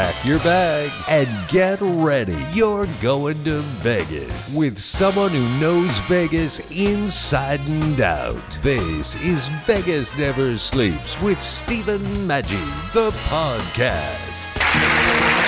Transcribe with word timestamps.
Pack 0.00 0.24
your 0.24 0.38
bags 0.38 1.08
and 1.10 1.28
get 1.50 1.78
ready. 1.82 2.38
You're 2.54 2.86
going 3.02 3.44
to 3.44 3.60
Vegas 3.84 4.56
with 4.56 4.78
someone 4.78 5.28
who 5.28 5.60
knows 5.60 5.90
Vegas 6.08 6.70
inside 6.70 7.60
and 7.68 8.00
out. 8.00 8.50
This 8.62 9.22
is 9.22 9.50
Vegas 9.66 10.16
Never 10.16 10.56
Sleeps 10.56 11.20
with 11.20 11.38
Stephen 11.38 12.00
Maggi, 12.26 12.64
the 12.94 13.10
podcast. 13.28 14.48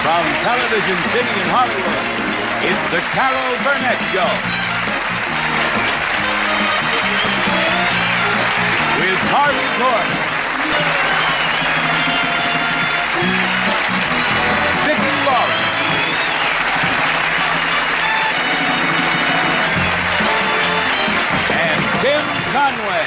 From 0.04 0.24
Television 0.44 0.98
City 1.08 1.32
in 1.32 1.48
Hollywood, 1.48 2.04
it's 2.68 2.84
the 2.92 3.00
Carol 3.16 3.56
Burnett 3.64 3.96
Show. 4.12 4.28
With 9.00 9.18
Harvey 9.32 9.66
Korman. 9.80 11.21
Conway. 22.62 23.04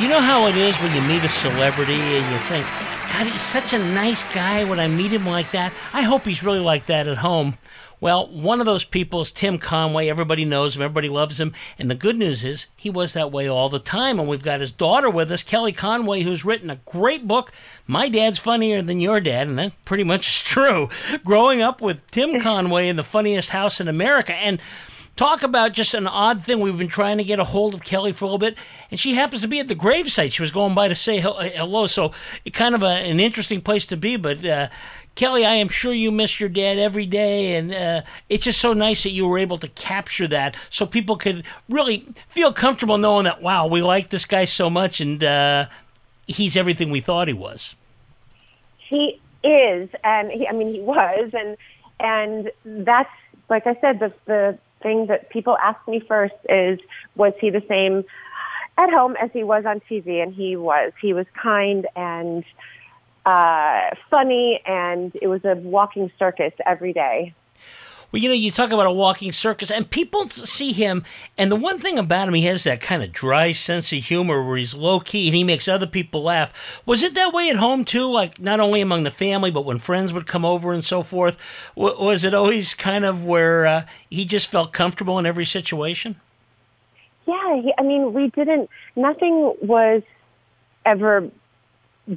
You 0.00 0.08
know 0.08 0.20
how 0.20 0.46
it 0.46 0.56
is 0.56 0.74
when 0.78 0.94
you 0.94 1.02
meet 1.02 1.22
a 1.24 1.28
celebrity 1.28 1.92
and 1.92 2.32
you 2.32 2.38
think, 2.48 2.64
God, 3.12 3.26
he's 3.26 3.42
such 3.42 3.74
a 3.74 3.78
nice 3.92 4.22
guy. 4.32 4.64
When 4.64 4.80
I 4.80 4.88
meet 4.88 5.12
him 5.12 5.26
like 5.26 5.50
that, 5.50 5.74
I 5.92 6.02
hope 6.02 6.22
he's 6.22 6.42
really 6.42 6.58
like 6.58 6.86
that 6.86 7.06
at 7.06 7.18
home. 7.18 7.58
Well, 8.00 8.28
one 8.28 8.60
of 8.60 8.66
those 8.66 8.84
people 8.84 9.20
is 9.20 9.30
Tim 9.30 9.58
Conway. 9.58 10.08
Everybody 10.08 10.46
knows 10.46 10.74
him, 10.74 10.80
everybody 10.80 11.10
loves 11.10 11.38
him. 11.38 11.52
And 11.78 11.90
the 11.90 11.94
good 11.94 12.16
news 12.16 12.46
is 12.46 12.68
he 12.76 12.88
was 12.88 13.12
that 13.12 13.30
way 13.30 13.46
all 13.46 13.68
the 13.68 13.78
time. 13.78 14.18
And 14.18 14.26
we've 14.26 14.42
got 14.42 14.60
his 14.60 14.72
daughter 14.72 15.10
with 15.10 15.30
us, 15.30 15.42
Kelly 15.42 15.72
Conway, 15.72 16.22
who's 16.22 16.46
written 16.46 16.70
a 16.70 16.80
great 16.86 17.28
book, 17.28 17.52
My 17.86 18.08
Dad's 18.08 18.38
Funnier 18.38 18.80
Than 18.80 19.00
Your 19.00 19.20
Dad. 19.20 19.48
And 19.48 19.58
that 19.58 19.72
pretty 19.84 20.04
much 20.04 20.28
is 20.28 20.42
true. 20.44 20.88
Growing 21.26 21.60
up 21.60 21.82
with 21.82 22.10
Tim 22.10 22.40
Conway 22.42 22.88
in 22.88 22.96
the 22.96 23.04
funniest 23.04 23.50
house 23.50 23.82
in 23.82 23.88
America. 23.88 24.32
And 24.32 24.60
talk 25.18 25.42
about 25.42 25.72
just 25.72 25.92
an 25.94 26.06
odd 26.06 26.44
thing. 26.44 26.60
We've 26.60 26.78
been 26.78 26.88
trying 26.88 27.18
to 27.18 27.24
get 27.24 27.40
a 27.40 27.44
hold 27.44 27.74
of 27.74 27.82
Kelly 27.82 28.12
for 28.12 28.24
a 28.24 28.28
little 28.28 28.38
bit, 28.38 28.56
and 28.90 28.98
she 28.98 29.14
happens 29.14 29.42
to 29.42 29.48
be 29.48 29.58
at 29.58 29.68
the 29.68 29.74
gravesite. 29.74 30.32
She 30.32 30.40
was 30.40 30.52
going 30.52 30.74
by 30.74 30.88
to 30.88 30.94
say 30.94 31.20
hello, 31.20 31.86
so 31.86 32.12
kind 32.52 32.74
of 32.74 32.82
a, 32.82 32.86
an 32.86 33.20
interesting 33.20 33.60
place 33.60 33.84
to 33.86 33.96
be. 33.96 34.16
But 34.16 34.44
uh, 34.44 34.68
Kelly, 35.16 35.44
I 35.44 35.54
am 35.54 35.68
sure 35.68 35.92
you 35.92 36.12
miss 36.12 36.38
your 36.38 36.48
dad 36.48 36.78
every 36.78 37.04
day, 37.04 37.56
and 37.56 37.74
uh, 37.74 38.02
it's 38.28 38.44
just 38.44 38.60
so 38.60 38.72
nice 38.72 39.02
that 39.02 39.10
you 39.10 39.26
were 39.26 39.38
able 39.38 39.58
to 39.58 39.68
capture 39.68 40.28
that, 40.28 40.56
so 40.70 40.86
people 40.86 41.16
could 41.16 41.42
really 41.68 42.06
feel 42.28 42.52
comfortable 42.52 42.96
knowing 42.96 43.24
that 43.24 43.42
wow, 43.42 43.66
we 43.66 43.82
like 43.82 44.10
this 44.10 44.24
guy 44.24 44.44
so 44.44 44.70
much, 44.70 45.00
and 45.00 45.22
uh, 45.24 45.66
he's 46.28 46.56
everything 46.56 46.90
we 46.90 47.00
thought 47.00 47.26
he 47.26 47.34
was. 47.34 47.74
He 48.78 49.20
is, 49.42 49.90
and 50.04 50.30
he, 50.30 50.46
I 50.46 50.52
mean, 50.52 50.72
he 50.72 50.80
was, 50.80 51.30
and 51.34 51.56
and 51.98 52.52
that's 52.64 53.10
like 53.48 53.66
I 53.66 53.76
said, 53.80 53.98
the 53.98 54.14
the 54.26 54.58
thing 54.82 55.06
that 55.06 55.30
people 55.30 55.56
ask 55.62 55.86
me 55.88 56.00
first 56.00 56.34
is, 56.48 56.78
was 57.16 57.32
he 57.40 57.50
the 57.50 57.62
same 57.68 58.04
at 58.76 58.90
home 58.90 59.16
as 59.20 59.30
he 59.32 59.44
was 59.44 59.64
on 59.66 59.80
TV? 59.90 60.22
And 60.22 60.34
he 60.34 60.56
was. 60.56 60.92
He 61.00 61.12
was 61.12 61.26
kind 61.40 61.86
and 61.96 62.44
uh, 63.26 63.90
funny, 64.10 64.60
and 64.64 65.14
it 65.20 65.26
was 65.28 65.44
a 65.44 65.54
walking 65.56 66.10
circus 66.18 66.52
every 66.64 66.92
day. 66.92 67.34
Well, 68.10 68.22
you 68.22 68.28
know, 68.30 68.34
you 68.34 68.50
talk 68.50 68.70
about 68.70 68.86
a 68.86 68.92
walking 68.92 69.32
circus, 69.32 69.70
and 69.70 69.90
people 69.90 70.30
see 70.30 70.72
him, 70.72 71.04
and 71.36 71.52
the 71.52 71.56
one 71.56 71.78
thing 71.78 71.98
about 71.98 72.26
him, 72.26 72.34
he 72.34 72.46
has 72.46 72.64
that 72.64 72.80
kind 72.80 73.02
of 73.02 73.12
dry 73.12 73.52
sense 73.52 73.92
of 73.92 73.98
humor 73.98 74.42
where 74.42 74.56
he's 74.56 74.74
low 74.74 74.98
key 75.00 75.28
and 75.28 75.36
he 75.36 75.44
makes 75.44 75.68
other 75.68 75.86
people 75.86 76.22
laugh. 76.22 76.82
Was 76.86 77.02
it 77.02 77.14
that 77.14 77.34
way 77.34 77.50
at 77.50 77.56
home 77.56 77.84
too? 77.84 78.10
Like 78.10 78.40
not 78.40 78.60
only 78.60 78.80
among 78.80 79.02
the 79.02 79.10
family, 79.10 79.50
but 79.50 79.66
when 79.66 79.78
friends 79.78 80.14
would 80.14 80.26
come 80.26 80.44
over 80.44 80.72
and 80.72 80.84
so 80.84 81.02
forth. 81.02 81.36
W- 81.76 82.02
was 82.02 82.24
it 82.24 82.32
always 82.32 82.72
kind 82.72 83.04
of 83.04 83.24
where 83.24 83.66
uh, 83.66 83.84
he 84.08 84.24
just 84.24 84.50
felt 84.50 84.72
comfortable 84.72 85.18
in 85.18 85.26
every 85.26 85.44
situation? 85.44 86.16
Yeah, 87.26 87.60
he, 87.60 87.74
I 87.78 87.82
mean, 87.82 88.14
we 88.14 88.28
didn't. 88.30 88.70
Nothing 88.96 89.54
was 89.60 90.02
ever 90.86 91.30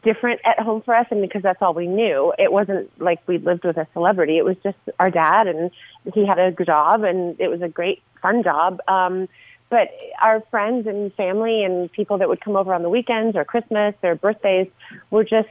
different 0.03 0.40
at 0.46 0.59
home 0.59 0.81
for 0.81 0.96
us, 0.96 1.07
and 1.12 1.22
because 1.22 1.41
that's 1.41 1.62
all 1.62 1.74
we 1.74 1.88
knew, 1.88 2.34
it 2.38 2.52
wasn't 2.52 2.90
like 3.00 3.19
we 3.28 3.38
lived 3.38 3.66
with 3.66 3.78
a 3.78 3.88
celebrity. 3.94 4.38
It 4.38 4.46
was 4.46 4.56
just 4.63 4.78
our 5.00 5.09
dad, 5.09 5.47
and 5.47 5.72
he 6.13 6.25
had 6.25 6.40
a 6.40 6.52
good 6.52 6.68
job, 6.68 7.03
and 7.03 7.40
it 7.40 7.50
was 7.50 7.62
a 7.62 7.68
great, 7.68 8.02
fun 8.22 8.44
job. 8.44 8.79
Um, 8.88 9.28
but 9.69 9.90
our 10.22 10.41
friends 10.52 10.88
and 10.88 11.13
family 11.13 11.63
and 11.63 11.91
people 11.91 12.18
that 12.19 12.28
would 12.29 12.41
come 12.41 12.56
over 12.56 12.74
on 12.74 12.84
the 12.84 12.90
weekends 12.90 13.35
or 13.35 13.46
Christmas 13.46 13.96
or 14.03 14.16
birthdays 14.16 14.68
were 15.09 15.24
just. 15.24 15.50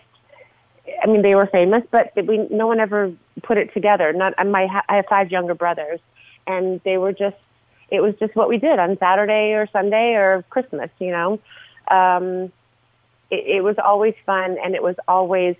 I 1.02 1.06
mean, 1.06 1.22
they 1.22 1.34
were 1.34 1.46
famous, 1.46 1.84
but 1.90 2.12
we 2.16 2.38
no 2.50 2.66
one 2.66 2.80
ever 2.80 3.12
put 3.42 3.58
it 3.58 3.72
together. 3.74 4.12
Not 4.12 4.34
my 4.46 4.66
I 4.88 4.96
have 4.96 5.06
five 5.06 5.30
younger 5.30 5.54
brothers, 5.54 6.00
and 6.46 6.80
they 6.84 6.98
were 6.98 7.12
just. 7.12 7.36
It 7.90 8.00
was 8.00 8.14
just 8.20 8.36
what 8.36 8.48
we 8.48 8.58
did 8.58 8.78
on 8.78 8.96
Saturday 8.98 9.52
or 9.52 9.66
Sunday 9.72 10.14
or 10.14 10.44
Christmas, 10.48 10.90
you 11.00 11.10
know. 11.10 11.40
Um, 11.90 12.52
it, 13.30 13.56
it 13.56 13.64
was 13.64 13.76
always 13.82 14.14
fun 14.26 14.56
and 14.62 14.74
it 14.74 14.82
was 14.82 14.96
always 15.08 15.56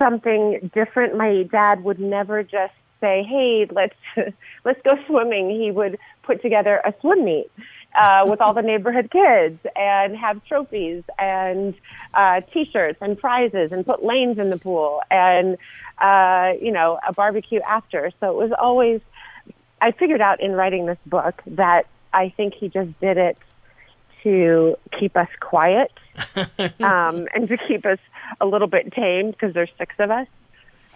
something 0.00 0.70
different. 0.74 1.16
My 1.16 1.44
dad 1.44 1.84
would 1.84 2.00
never 2.00 2.42
just 2.42 2.74
say, 3.00 3.22
"Hey, 3.22 3.66
let's 3.70 3.96
let's 4.64 4.80
go 4.82 4.92
swimming." 5.06 5.50
He 5.50 5.70
would 5.70 5.98
put 6.22 6.42
together 6.42 6.80
a 6.84 6.94
swim 7.00 7.24
meet 7.24 7.50
uh, 7.98 8.24
with 8.26 8.40
all 8.40 8.54
the 8.54 8.62
neighborhood 8.62 9.10
kids 9.10 9.58
and 9.76 10.16
have 10.16 10.44
trophies 10.44 11.02
and 11.18 11.74
uh, 12.14 12.40
T-shirts 12.52 12.98
and 13.00 13.18
prizes 13.18 13.72
and 13.72 13.84
put 13.84 14.04
lanes 14.04 14.38
in 14.38 14.50
the 14.50 14.58
pool 14.58 15.02
and 15.10 15.56
uh, 15.98 16.52
you 16.60 16.72
know 16.72 16.98
a 17.06 17.12
barbecue 17.12 17.60
after. 17.60 18.10
So 18.20 18.30
it 18.30 18.36
was 18.36 18.52
always. 18.58 19.00
I 19.82 19.92
figured 19.92 20.20
out 20.20 20.42
in 20.42 20.52
writing 20.52 20.84
this 20.84 20.98
book 21.06 21.42
that 21.46 21.86
I 22.12 22.28
think 22.36 22.52
he 22.52 22.68
just 22.68 22.98
did 23.00 23.16
it 23.16 23.38
to 24.22 24.76
keep 24.98 25.16
us 25.16 25.28
quiet 25.40 25.92
um, 26.80 27.26
and 27.34 27.48
to 27.48 27.56
keep 27.68 27.86
us 27.86 27.98
a 28.40 28.46
little 28.46 28.68
bit 28.68 28.92
tamed 28.92 29.32
because 29.32 29.54
there's 29.54 29.70
six 29.78 29.94
of 29.98 30.10
us. 30.10 30.26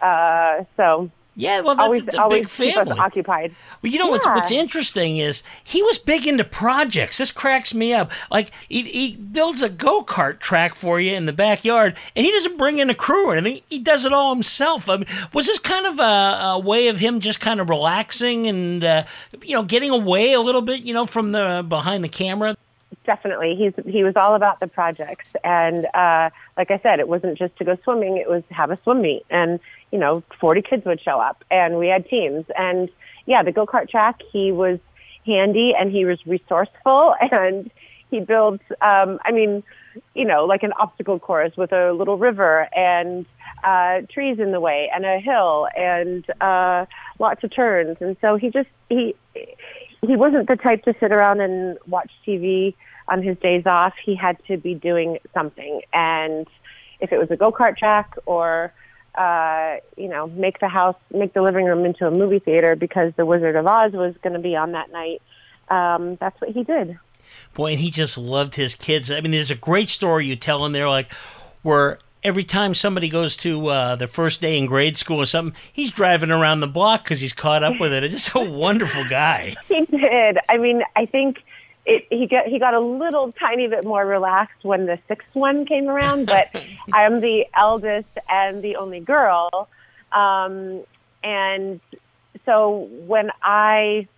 Uh, 0.01 0.65
so 0.77 1.11
Yeah, 1.37 1.61
well, 1.63 1.75
that's 1.75 1.85
always, 1.85 2.03
a 2.09 2.21
always 2.21 2.57
big 2.57 2.75
family. 2.75 2.99
occupied. 2.99 3.55
Well, 3.83 3.91
you 3.93 3.99
know 3.99 4.07
what's 4.07 4.27
what's 4.27 4.51
interesting 4.51 5.19
is 5.19 5.43
he 5.63 5.83
was 5.83 5.99
big 5.99 6.27
into 6.27 6.45
projects. 6.45 7.19
This 7.19 7.31
cracks 7.31 7.75
me 7.75 7.93
up. 7.93 8.11
Like 8.31 8.51
he, 8.69 8.83
he 8.83 9.17
builds 9.17 9.63
a 9.63 9.69
go 9.69 10.05
kart 10.05 10.39
track 10.39 10.75
for 10.75 11.01
you 11.01 11.15
in 11.15 11.27
the 11.27 11.33
backyard, 11.33 11.97
and 12.15 12.25
he 12.25 12.31
doesn't 12.31 12.57
bring 12.57 12.79
in 12.79 12.89
a 12.89 12.95
crew 12.95 13.31
or 13.31 13.37
anything. 13.37 13.63
He 13.69 13.79
does 13.79 14.05
it 14.05 14.13
all 14.13 14.33
himself. 14.35 14.89
I 14.89 14.99
mean, 14.99 15.07
was 15.33 15.47
this 15.47 15.59
kind 15.59 15.87
of 15.87 15.99
a, 15.99 16.03
a 16.53 16.59
way 16.59 16.89
of 16.89 16.99
him 16.99 17.21
just 17.21 17.41
kind 17.41 17.61
of 17.61 17.69
relaxing 17.69 18.47
and 18.47 18.85
uh, 18.85 19.05
you 19.43 19.57
know 19.57 19.65
getting 19.65 19.91
away 19.91 20.35
a 20.35 20.41
little 20.41 20.63
bit, 20.63 20.83
you 20.83 20.95
know, 20.95 21.07
from 21.07 21.33
the 21.33 21.65
behind 21.69 22.05
the 22.05 22.09
camera? 22.09 22.57
Definitely, 23.07 23.55
he's 23.57 23.73
he 23.93 24.03
was 24.03 24.15
all 24.17 24.35
about 24.35 24.61
the 24.61 24.67
projects, 24.67 25.27
and 25.43 25.87
uh, 25.95 26.31
like 26.57 26.71
I 26.71 26.79
said, 26.83 27.01
it 27.01 27.09
wasn't 27.09 27.37
just 27.37 27.55
to 27.59 27.65
go 27.65 27.77
swimming; 27.85 28.17
it 28.17 28.29
was 28.29 28.43
have 28.51 28.71
a 28.71 28.79
swim 28.83 29.03
meet, 29.03 29.25
and 29.29 29.61
you 29.93 29.99
know, 29.99 30.23
forty 30.41 30.63
kids 30.63 30.87
would 30.87 31.03
show 31.03 31.21
up, 31.21 31.45
and 31.51 31.77
we 31.77 31.89
had 31.89 32.09
teams, 32.09 32.47
and 32.57 32.89
yeah, 33.27 33.43
the 33.43 33.53
go 33.53 33.67
kart 33.67 33.91
track. 33.91 34.21
He 34.33 34.53
was 34.53 34.79
handy, 35.27 35.73
and 35.79 35.91
he 35.91 36.05
was 36.05 36.19
resourceful, 36.27 37.15
and 37.33 37.71
he 38.11 38.21
built. 38.21 38.61
Um, 38.81 39.19
I 39.23 39.33
mean, 39.33 39.63
you 40.15 40.25
know, 40.25 40.45
like 40.45 40.63
an 40.63 40.73
obstacle 40.73 41.19
course 41.19 41.57
with 41.57 41.73
a 41.73 41.93
little 41.93 42.17
river 42.17 42.69
and 42.75 43.27
uh, 43.63 44.03
trees 44.11 44.39
in 44.39 44.53
the 44.53 44.61
way, 44.61 44.91
and 44.95 45.05
a 45.05 45.19
hill, 45.19 45.69
and 45.77 46.25
uh, 46.41 46.87
lots 47.19 47.45
of 47.45 47.55
turns, 47.55 47.97
and 48.01 48.17
so 48.21 48.37
he 48.37 48.51
just 48.51 48.69
he 48.89 49.15
he 50.07 50.17
wasn't 50.17 50.49
the 50.49 50.57
type 50.57 50.85
to 50.85 50.95
sit 51.01 51.13
around 51.13 51.41
and 51.41 51.79
watch 51.87 52.11
TV 52.27 52.75
on 53.09 53.23
his 53.23 53.37
days 53.39 53.65
off. 53.67 53.95
He 54.05 54.15
had 54.15 54.37
to 54.47 54.57
be 54.57 54.75
doing 54.75 55.19
something, 55.33 55.83
and 55.93 56.47
if 57.01 57.13
it 57.13 57.19
was 57.19 57.31
a 57.31 57.37
go 57.37 57.51
kart 57.53 57.77
track 57.77 58.15
or 58.27 58.73
uh, 59.15 59.77
you 59.97 60.09
know 60.09 60.27
make 60.29 60.61
the 60.61 60.69
house, 60.69 60.97
make 61.13 61.33
the 61.35 61.43
living 61.43 61.67
room 61.67 61.85
into 61.85 62.07
a 62.07 62.11
movie 62.11 62.39
theater 62.39 62.77
because 62.77 63.13
The 63.17 63.27
Wizard 63.27 63.57
of 63.57 63.67
Oz 63.67 63.93
was 63.93 64.15
going 64.23 64.35
to 64.35 64.39
be 64.39 64.57
on 64.57 64.73
that 64.73 64.91
night, 64.91 65.23
um, 65.69 66.17
that's 66.17 66.41
what 66.41 66.51
he 66.51 66.65
did. 66.65 66.99
Boy, 67.55 67.73
and 67.73 67.81
he 67.81 67.91
just 67.91 68.19
loved 68.19 68.55
his 68.55 68.75
kids. 68.75 69.11
I 69.11 69.21
mean, 69.21 69.33
there's 69.33 69.51
a 69.51 69.57
great 69.57 69.89
story 69.89 70.27
you 70.27 70.37
tell 70.37 70.65
in 70.67 70.73
there, 70.73 70.89
like 70.89 71.13
where 71.63 71.99
every 72.25 72.43
time 72.43 72.75
somebody 72.75 73.09
goes 73.09 73.37
to 73.37 73.69
uh, 73.69 73.97
their 73.97 74.09
first 74.09 74.41
day 74.41 74.57
in 74.57 74.67
grade 74.67 74.97
school 74.97 75.21
or 75.21 75.27
something, 75.27 75.55
he's 75.71 75.91
driving 75.91 76.31
around 76.31 76.61
the 76.61 76.67
block 76.67 77.05
because 77.05 77.21
he's 77.21 77.35
caught 77.35 77.63
up 77.63 77.79
with 77.79 77.93
it. 77.93 78.03
It's 78.03 78.15
just 78.15 78.35
a 78.35 78.41
wonderful 78.51 79.05
guy. 79.05 79.55
He 79.69 79.85
did. 79.85 80.39
I 80.49 80.57
mean, 80.57 80.83
I 80.97 81.07
think 81.07 81.43
it, 81.85 82.07
he 82.11 82.27
got 82.27 82.47
he 82.47 82.59
got 82.59 82.73
a 82.73 82.81
little 82.81 83.33
tiny 83.33 83.69
bit 83.69 83.85
more 83.85 84.05
relaxed 84.07 84.65
when 84.65 84.87
the 84.87 84.99
sixth 85.07 85.29
one 85.35 85.67
came 85.67 85.89
around. 85.89 86.27
But 86.35 86.49
I'm 86.93 87.21
the 87.21 87.47
eldest 87.55 88.09
and 88.29 88.63
the 88.63 88.77
only 88.77 89.01
girl, 89.01 89.69
um, 90.11 90.83
and 91.23 91.81
so 92.47 92.89
when 93.07 93.31
I 93.43 94.09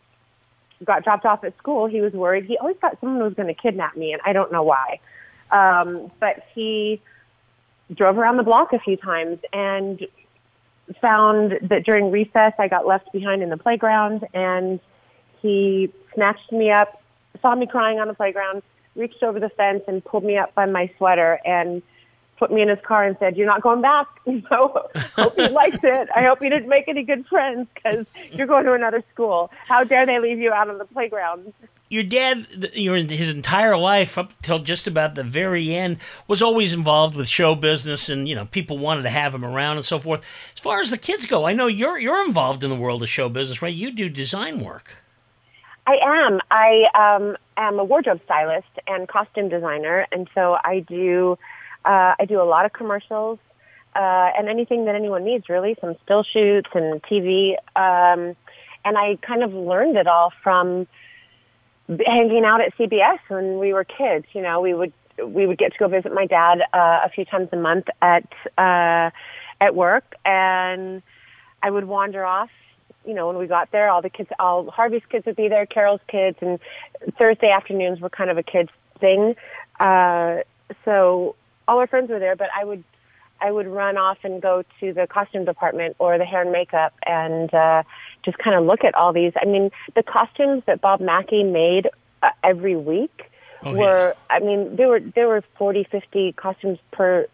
got 0.84 1.04
dropped 1.04 1.26
off 1.26 1.42
at 1.42 1.56
school, 1.58 1.86
he 1.86 2.00
was 2.00 2.12
worried. 2.12 2.44
He 2.44 2.56
always 2.58 2.76
thought 2.76 2.98
someone 3.00 3.22
was 3.22 3.34
going 3.34 3.48
to 3.48 3.60
kidnap 3.60 3.96
me, 3.96 4.12
and 4.12 4.22
I 4.24 4.32
don't 4.32 4.52
know 4.52 4.62
why. 4.62 5.00
Um, 5.50 6.10
but 6.20 6.44
he 6.54 7.00
drove 7.94 8.18
around 8.18 8.36
the 8.36 8.42
block 8.42 8.72
a 8.72 8.78
few 8.78 8.96
times 8.96 9.38
and 9.52 10.06
found 11.00 11.58
that 11.62 11.84
during 11.84 12.10
recess 12.10 12.52
I 12.58 12.68
got 12.68 12.86
left 12.86 13.12
behind 13.12 13.42
in 13.42 13.50
the 13.50 13.56
playground, 13.56 14.26
and 14.34 14.80
he 15.40 15.92
snatched 16.14 16.52
me 16.52 16.70
up, 16.70 17.02
saw 17.42 17.54
me 17.54 17.66
crying 17.66 17.98
on 17.98 18.08
the 18.08 18.14
playground, 18.14 18.62
reached 18.94 19.22
over 19.22 19.38
the 19.38 19.50
fence 19.50 19.82
and 19.86 20.04
pulled 20.04 20.24
me 20.24 20.36
up 20.36 20.54
by 20.54 20.66
my 20.66 20.90
sweater 20.96 21.38
and 21.44 21.82
put 22.38 22.52
me 22.52 22.62
in 22.62 22.68
his 22.68 22.78
car 22.86 23.04
and 23.04 23.16
said, 23.18 23.36
"You're 23.36 23.46
not 23.46 23.62
going 23.62 23.80
back." 23.82 24.06
So 24.48 24.88
hope 25.16 25.38
you 25.38 25.48
liked 25.48 25.82
it. 25.82 26.08
I 26.14 26.22
hope 26.24 26.42
you 26.42 26.50
didn't 26.50 26.68
make 26.68 26.88
any 26.88 27.02
good 27.02 27.26
friends 27.26 27.68
because 27.74 28.06
you're 28.30 28.46
going 28.46 28.64
to 28.64 28.74
another 28.74 29.02
school. 29.12 29.50
How 29.66 29.82
dare 29.84 30.06
they 30.06 30.18
leave 30.18 30.38
you 30.38 30.52
out 30.52 30.68
on 30.68 30.78
the 30.78 30.84
playground? 30.84 31.52
Your 31.88 32.02
dad, 32.02 32.46
your 32.74 32.96
his 32.96 33.30
entire 33.30 33.76
life 33.76 34.18
up 34.18 34.32
till 34.42 34.58
just 34.58 34.86
about 34.86 35.14
the 35.14 35.22
very 35.22 35.74
end, 35.74 35.98
was 36.26 36.42
always 36.42 36.72
involved 36.72 37.14
with 37.14 37.28
show 37.28 37.54
business, 37.54 38.08
and 38.08 38.28
you 38.28 38.34
know 38.34 38.46
people 38.46 38.78
wanted 38.78 39.02
to 39.02 39.10
have 39.10 39.34
him 39.34 39.44
around 39.44 39.76
and 39.76 39.86
so 39.86 39.98
forth. 39.98 40.24
As 40.54 40.60
far 40.60 40.80
as 40.80 40.90
the 40.90 40.98
kids 40.98 41.26
go, 41.26 41.44
I 41.44 41.52
know 41.52 41.66
you're 41.68 41.98
you're 41.98 42.24
involved 42.24 42.64
in 42.64 42.70
the 42.70 42.76
world 42.76 43.02
of 43.02 43.08
show 43.08 43.28
business, 43.28 43.62
right? 43.62 43.74
You 43.74 43.92
do 43.92 44.08
design 44.08 44.60
work. 44.60 44.96
I 45.86 45.98
am. 46.04 46.40
I 46.50 46.84
um, 46.94 47.36
am 47.56 47.78
a 47.78 47.84
wardrobe 47.84 48.20
stylist 48.24 48.66
and 48.88 49.06
costume 49.06 49.48
designer, 49.48 50.06
and 50.10 50.28
so 50.34 50.56
I 50.64 50.80
do. 50.80 51.38
Uh, 51.84 52.14
I 52.18 52.24
do 52.24 52.40
a 52.40 52.42
lot 52.42 52.64
of 52.64 52.72
commercials 52.72 53.38
uh, 53.96 54.30
and 54.36 54.48
anything 54.48 54.84
that 54.84 54.94
anyone 54.94 55.24
needs, 55.24 55.48
really, 55.48 55.76
some 55.80 55.96
still 56.04 56.22
shoots 56.22 56.68
and 56.74 57.02
TV. 57.04 57.52
Um, 57.76 58.36
and 58.84 58.98
I 58.98 59.18
kind 59.22 59.42
of 59.42 59.54
learned 59.54 59.96
it 59.96 60.06
all 60.06 60.32
from 60.42 60.86
hanging 61.88 62.44
out 62.44 62.60
at 62.60 62.76
CBS 62.76 63.18
when 63.28 63.58
we 63.58 63.72
were 63.72 63.84
kids. 63.84 64.26
You 64.32 64.42
know, 64.42 64.60
we 64.60 64.74
would 64.74 64.92
we 65.24 65.46
would 65.46 65.58
get 65.58 65.72
to 65.72 65.78
go 65.78 65.88
visit 65.88 66.12
my 66.12 66.26
dad 66.26 66.60
uh, 66.72 67.00
a 67.04 67.08
few 67.08 67.24
times 67.24 67.48
a 67.52 67.56
month 67.56 67.86
at 68.02 68.28
uh, 68.58 69.10
at 69.60 69.74
work, 69.74 70.14
and 70.24 71.02
I 71.62 71.70
would 71.70 71.84
wander 71.84 72.24
off. 72.24 72.50
You 73.04 73.14
know, 73.14 73.28
when 73.28 73.38
we 73.38 73.46
got 73.46 73.70
there, 73.70 73.88
all 73.88 74.02
the 74.02 74.10
kids, 74.10 74.30
all 74.38 74.70
Harvey's 74.70 75.02
kids 75.08 75.26
would 75.26 75.36
be 75.36 75.48
there, 75.48 75.64
Carol's 75.64 76.00
kids, 76.08 76.38
and 76.40 76.58
Thursday 77.18 77.50
afternoons 77.50 78.00
were 78.00 78.10
kind 78.10 78.30
of 78.30 78.38
a 78.38 78.42
kids 78.42 78.70
thing. 78.98 79.36
Uh, 79.78 80.38
so 80.84 81.36
all 81.68 81.78
our 81.78 81.86
friends 81.86 82.10
were 82.10 82.18
there, 82.18 82.36
but 82.36 82.48
I 82.56 82.64
would 82.64 82.82
I 83.40 83.50
would 83.50 83.66
run 83.66 83.96
off 83.96 84.18
and 84.22 84.40
go 84.40 84.64
to 84.80 84.92
the 84.92 85.06
costume 85.06 85.44
department 85.44 85.96
or 85.98 86.18
the 86.18 86.24
hair 86.24 86.42
and 86.42 86.52
makeup 86.52 86.94
and 87.04 87.52
uh, 87.52 87.82
just 88.26 88.36
kind 88.36 88.54
of 88.54 88.66
look 88.66 88.84
at 88.84 88.94
all 88.94 89.14
these. 89.14 89.32
I 89.40 89.46
mean, 89.46 89.70
the 89.94 90.02
costumes 90.02 90.62
that 90.66 90.82
Bob 90.82 91.00
Mackie 91.00 91.44
made 91.44 91.88
uh, 92.22 92.30
every 92.44 92.76
week 92.76 93.30
Oh, 93.62 93.72
were. 93.74 94.14
I 94.28 94.40
mean, 94.40 94.76
there 94.76 94.88
were 94.88 95.00
there 95.00 95.28
were 95.28 95.42
forty, 95.56 95.84
fifty 95.84 96.32
costumes 96.32 96.78
per 96.92 97.26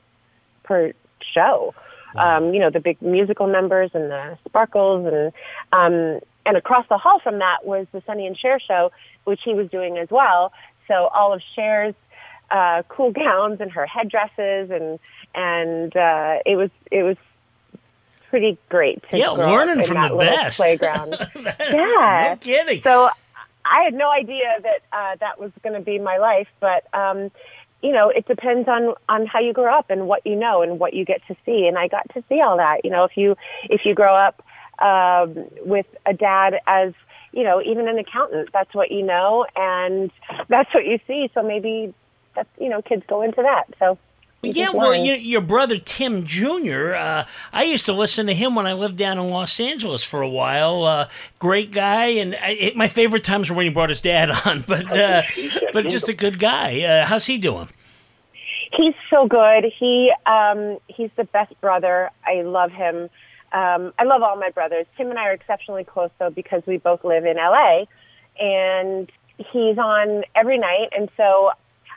per 0.62 0.92
show. 1.34 1.74
Um, 2.14 2.52
you 2.52 2.60
know, 2.60 2.70
the 2.70 2.80
big 2.80 3.00
musical 3.00 3.46
numbers 3.46 3.90
and 3.94 4.10
the 4.10 4.38
sparkles 4.46 5.06
and 5.06 5.32
um, 5.72 6.20
and 6.44 6.56
across 6.56 6.86
the 6.88 6.98
hall 6.98 7.20
from 7.20 7.38
that 7.38 7.64
was 7.64 7.86
the 7.92 8.02
Sonny 8.06 8.26
and 8.26 8.38
Cher 8.38 8.60
show, 8.60 8.92
which 9.24 9.40
he 9.44 9.54
was 9.54 9.68
doing 9.70 9.98
as 9.98 10.08
well. 10.10 10.52
So 10.88 10.94
all 10.94 11.32
of 11.32 11.40
Cher's 11.54 11.94
uh, 12.50 12.82
cool 12.88 13.12
gowns 13.12 13.60
and 13.60 13.72
her 13.72 13.86
headdresses 13.86 14.70
and 14.70 14.98
and 15.34 15.96
uh, 15.96 16.38
it 16.44 16.56
was 16.56 16.70
it 16.90 17.02
was 17.02 17.16
pretty 18.32 18.56
great 18.70 19.02
to 19.10 19.18
Yeah, 19.18 19.34
grow 19.34 19.44
up 19.44 19.50
learning 19.50 19.80
in 19.80 19.84
from 19.86 19.96
that 19.96 20.10
the 20.12 20.16
best. 20.16 20.56
playground. 20.56 21.16
yeah, 21.36 22.30
no 22.32 22.36
kidding. 22.40 22.82
so 22.82 23.10
I 23.66 23.82
had 23.84 23.92
no 23.92 24.10
idea 24.10 24.48
that 24.62 24.80
uh, 24.90 25.16
that 25.20 25.38
was 25.38 25.52
going 25.62 25.74
to 25.74 25.80
be 25.84 25.98
my 25.98 26.16
life, 26.16 26.48
but 26.58 26.82
um, 26.94 27.30
you 27.82 27.92
know, 27.92 28.08
it 28.08 28.26
depends 28.26 28.68
on 28.68 28.94
on 29.08 29.26
how 29.26 29.38
you 29.40 29.52
grow 29.52 29.72
up 29.78 29.90
and 29.90 30.08
what 30.08 30.24
you 30.26 30.34
know 30.34 30.62
and 30.62 30.80
what 30.80 30.94
you 30.94 31.04
get 31.04 31.20
to 31.28 31.36
see. 31.44 31.66
And 31.66 31.76
I 31.76 31.88
got 31.88 32.08
to 32.14 32.24
see 32.30 32.40
all 32.40 32.56
that. 32.56 32.84
You 32.84 32.90
know, 32.90 33.04
if 33.04 33.16
you 33.18 33.36
if 33.64 33.82
you 33.84 33.94
grow 33.94 34.14
up 34.14 34.42
um, 34.80 35.44
with 35.66 35.86
a 36.06 36.14
dad 36.14 36.54
as 36.66 36.94
you 37.32 37.44
know, 37.44 37.60
even 37.62 37.86
an 37.86 37.98
accountant, 37.98 38.48
that's 38.54 38.74
what 38.74 38.90
you 38.90 39.02
know, 39.02 39.44
and 39.56 40.10
that's 40.48 40.72
what 40.72 40.86
you 40.86 40.98
see. 41.06 41.30
So 41.34 41.42
maybe 41.42 41.92
that's 42.34 42.48
you 42.58 42.70
know, 42.70 42.80
kids 42.80 43.02
go 43.06 43.20
into 43.20 43.42
that. 43.42 43.64
So. 43.78 43.98
You 44.42 44.52
Yeah, 44.52 44.70
well, 44.70 44.92
you, 44.92 45.14
your 45.14 45.40
brother 45.40 45.78
Tim 45.78 46.26
Jr. 46.26 46.94
Uh, 46.94 47.24
I 47.52 47.62
used 47.62 47.86
to 47.86 47.92
listen 47.92 48.26
to 48.26 48.34
him 48.34 48.56
when 48.56 48.66
I 48.66 48.72
lived 48.72 48.96
down 48.96 49.18
in 49.20 49.30
Los 49.30 49.60
Angeles 49.60 50.02
for 50.02 50.20
a 50.20 50.28
while. 50.28 50.82
Uh, 50.82 51.08
great 51.38 51.70
guy, 51.70 52.06
and 52.06 52.34
I, 52.34 52.50
it, 52.50 52.76
my 52.76 52.88
favorite 52.88 53.22
times 53.22 53.50
were 53.50 53.56
when 53.56 53.66
he 53.66 53.72
brought 53.72 53.90
his 53.90 54.00
dad 54.00 54.30
on. 54.44 54.62
But 54.66 54.90
uh, 54.90 55.22
but 55.72 55.86
just 55.88 56.08
a 56.08 56.12
good 56.12 56.40
guy. 56.40 56.82
Uh, 56.82 57.06
how's 57.06 57.26
he 57.26 57.38
doing? 57.38 57.68
He's 58.76 58.94
so 59.10 59.28
good. 59.28 59.70
He 59.78 60.12
um, 60.26 60.78
he's 60.88 61.10
the 61.16 61.24
best 61.24 61.58
brother. 61.60 62.10
I 62.26 62.42
love 62.42 62.72
him. 62.72 63.10
Um, 63.52 63.92
I 63.96 64.02
love 64.04 64.22
all 64.22 64.36
my 64.36 64.50
brothers. 64.50 64.86
Tim 64.96 65.10
and 65.10 65.20
I 65.20 65.26
are 65.26 65.32
exceptionally 65.34 65.84
close 65.84 66.10
though 66.18 66.30
because 66.30 66.64
we 66.66 66.78
both 66.78 67.04
live 67.04 67.26
in 67.26 67.36
LA, 67.36 67.84
and 68.40 69.08
he's 69.36 69.78
on 69.78 70.24
every 70.34 70.58
night. 70.58 70.88
And 70.96 71.08
so 71.16 71.52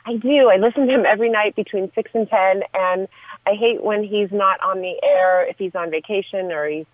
I 0.06 0.16
do. 0.16 0.48
I 0.48 0.56
listen 0.56 0.86
to 0.86 0.94
him 0.94 1.04
every 1.04 1.28
night 1.28 1.56
between 1.56 1.90
six 1.94 2.10
and 2.14 2.28
ten. 2.28 2.62
And 2.72 3.08
I 3.46 3.54
hate 3.54 3.82
when 3.82 4.04
he's 4.04 4.30
not 4.30 4.60
on 4.60 4.80
the 4.80 4.94
air 5.02 5.44
if 5.48 5.58
he's 5.58 5.74
on 5.74 5.90
vacation 5.90 6.52
or 6.52 6.68
he's 6.68 6.86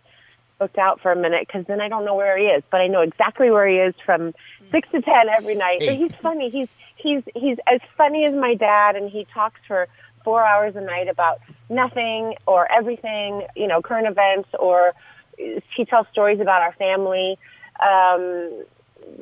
booked 0.58 0.78
out 0.78 1.00
for 1.00 1.12
a 1.12 1.16
minute 1.16 1.46
because 1.46 1.66
then 1.66 1.80
I 1.80 1.88
don't 1.88 2.04
know 2.04 2.14
where 2.14 2.38
he 2.38 2.44
is. 2.44 2.62
But 2.70 2.80
I 2.80 2.86
know 2.86 3.02
exactly 3.02 3.50
where 3.50 3.68
he 3.68 3.76
is 3.76 3.94
from 4.04 4.32
six 4.70 4.88
to 4.92 5.02
ten 5.02 5.28
every 5.28 5.54
night. 5.54 5.80
But 5.80 5.96
he's 5.96 6.12
funny. 6.22 6.48
He's 6.48 6.68
he's 6.96 7.22
he's 7.34 7.58
as 7.66 7.80
funny 7.98 8.24
as 8.24 8.34
my 8.34 8.54
dad, 8.54 8.96
and 8.96 9.10
he 9.10 9.26
talks 9.32 9.60
for 9.68 9.88
four 10.24 10.44
hours 10.44 10.74
a 10.76 10.80
night 10.80 11.08
about 11.08 11.40
nothing 11.68 12.34
or 12.46 12.70
everything. 12.72 13.46
You 13.54 13.66
know, 13.66 13.82
current 13.82 14.08
events, 14.08 14.48
or 14.58 14.94
he 15.36 15.84
tells 15.84 16.06
stories 16.12 16.40
about 16.40 16.62
our 16.62 16.72
family. 16.72 17.38
Um, 17.80 18.64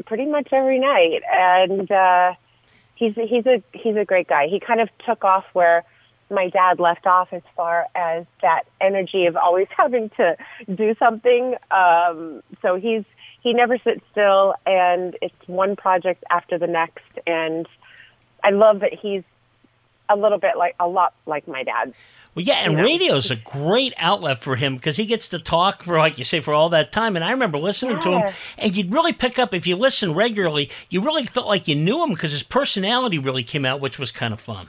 pretty 0.05 0.27
much 0.27 0.49
every 0.53 0.79
night, 0.79 1.23
and 1.32 1.91
uh, 1.91 2.35
he's 3.01 3.15
he's 3.15 3.47
a 3.47 3.63
he's 3.73 3.97
a 3.97 4.05
great 4.05 4.29
guy. 4.29 4.47
He 4.47 4.61
kind 4.61 4.81
of 4.81 4.89
took 5.05 5.25
off 5.25 5.45
where 5.55 5.85
my 6.31 6.49
dad 6.49 6.79
left 6.79 7.07
off 7.07 7.33
as 7.33 7.43
far 7.57 7.87
as 7.97 8.25
that 8.43 8.63
energy 8.81 9.27
of 9.27 9.37
always 9.37 9.67
having 9.77 10.11
to 10.11 10.37
do 10.73 10.95
something. 11.05 11.57
Um, 11.73 12.43
so 12.63 12.77
he's 12.77 13.05
he 13.43 13.55
never 13.55 13.79
sits 13.79 14.03
still, 14.13 14.55
and 14.67 15.17
it's 15.21 15.49
one 15.49 15.75
project 15.75 16.23
after 16.31 16.59
the 16.59 16.67
next. 16.67 17.09
And 17.27 17.67
I 18.45 18.51
love 18.51 18.81
that 18.81 18.93
he's 18.93 19.25
a 20.10 20.17
little 20.17 20.38
bit 20.38 20.56
like 20.56 20.74
a 20.81 20.88
lot 20.88 21.14
like 21.26 21.46
my 21.48 21.62
dad. 21.62 21.94
Well, 22.34 22.44
yeah, 22.44 22.56
and 22.58 22.72
You 22.72 22.79
know. 22.79 22.84
radio's 22.84 23.31
a 23.31 23.36
great 23.36 23.93
outlet 23.96 24.40
for 24.40 24.55
him 24.56 24.76
because 24.76 24.96
he 24.96 25.05
gets 25.05 25.26
to 25.29 25.38
talk 25.40 25.82
for, 25.82 25.98
like 25.98 26.17
you 26.17 26.24
say, 26.24 26.40
for 26.40 26.55
all 26.55 26.69
that 26.69 26.93
time. 26.93 27.17
And 27.17 27.24
I 27.24 27.32
remember 27.32 27.58
listening 27.58 27.98
to 28.00 28.10
him, 28.19 28.32
and 28.56 28.76
you'd 28.76 28.93
really 28.93 29.12
pick 29.12 29.36
up 29.38 29.52
if 29.52 29.67
you 29.67 29.74
listen 29.74 30.14
regularly. 30.14 30.70
You 30.90 31.00
really 31.02 31.24
felt 31.26 31.48
like 31.48 31.67
you 31.67 31.74
knew 31.74 32.05
him 32.05 32.10
because 32.10 32.31
his 32.31 32.44
personality 32.44 33.19
really 33.19 33.43
came 33.43 33.64
out, 33.64 33.81
which 33.81 33.98
was 33.98 34.12
kind 34.12 34.32
of 34.32 34.38
fun. 34.40 34.69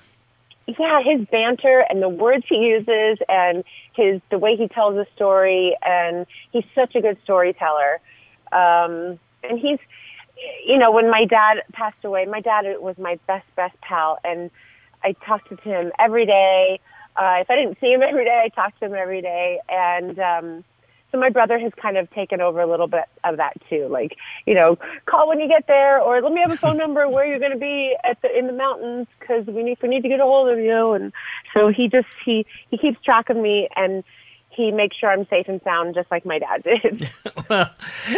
yeah, 0.67 1.01
his 1.03 1.27
banter 1.27 1.86
and 1.89 2.01
the 2.01 2.10
words 2.10 2.45
he 2.50 2.55
uses 2.55 3.19
and 3.29 3.63
his 3.93 4.21
the 4.31 4.39
way 4.39 4.55
he 4.55 4.67
tells 4.67 4.95
a 4.95 5.05
story 5.15 5.77
and 5.83 6.25
he's 6.51 6.63
such 6.74 6.95
a 6.95 7.01
good 7.01 7.17
storyteller. 7.24 8.00
Um, 8.51 9.19
and 9.43 9.60
he's 9.60 9.79
you 10.65 10.77
know, 10.79 10.89
when 10.91 11.12
my 11.12 11.25
dad 11.25 11.62
passed 11.74 12.03
away, 12.03 12.25
my 12.25 12.41
dad 12.41 12.65
was 12.79 12.98
my 12.98 13.19
best 13.27 13.45
best 13.55 13.79
pal 13.81 14.17
and 14.24 14.50
I 15.03 15.13
talked 15.25 15.50
to 15.50 15.55
him 15.58 15.91
every 16.00 16.25
day. 16.25 16.79
Uh, 17.15 17.41
if 17.41 17.50
I 17.50 17.55
didn't 17.55 17.77
see 17.79 17.91
him 17.91 18.01
every 18.08 18.25
day, 18.25 18.41
I 18.46 18.50
talked 18.50 18.79
to 18.79 18.86
him 18.86 18.93
every 18.96 19.22
day 19.22 19.60
and 19.70 20.20
um 20.20 20.63
so 21.12 21.20
my 21.20 21.29
brother 21.29 21.60
has 21.60 21.72
kind 21.81 21.98
of 21.98 22.10
taken 22.12 22.39
over 22.39 22.62
a 22.62 22.67
little 22.67 22.88
bit 22.88 23.03
of 23.24 23.38
that 23.38 23.53
too. 23.70 23.88
Like, 23.89 24.15
you 24.46 24.53
know, 24.53 24.77
call 25.05 25.27
when 25.27 25.39
you 25.39 25.48
get 25.48 25.67
there, 25.67 26.00
or 26.00 26.22
let 26.22 26.31
me 26.31 26.39
have 26.41 26.51
a 26.51 26.58
phone 26.58 26.77
number 26.86 27.08
where 27.10 27.25
you're 27.25 27.39
going 27.39 27.51
to 27.51 27.58
be 27.58 27.96
at 28.03 28.22
the 28.22 28.38
in 28.38 28.48
the 28.48 28.53
mountains 28.53 29.08
because 29.20 29.46
we 29.46 29.63
need 29.63 29.77
we 29.81 29.89
need 29.89 30.03
to 30.03 30.10
get 30.10 30.20
a 30.20 30.24
hold 30.24 30.50
of 30.50 30.60
you. 30.60 30.93
And 30.93 31.12
so 31.53 31.70
he 31.70 31.89
just 31.89 32.08
he 32.24 32.46
he 32.70 32.77
keeps 32.77 33.01
track 33.03 33.29
of 33.29 33.38
me 33.38 33.67
and 33.75 34.03
he 34.65 34.72
makes 34.72 34.98
sure 34.98 35.10
I'm 35.10 35.27
safe 35.27 35.48
and 35.48 35.62
sound, 35.63 35.96
just 35.96 36.10
like 36.12 36.25
my 36.25 36.39
dad 36.39 36.63
did. 36.63 37.10
well, 37.50 37.70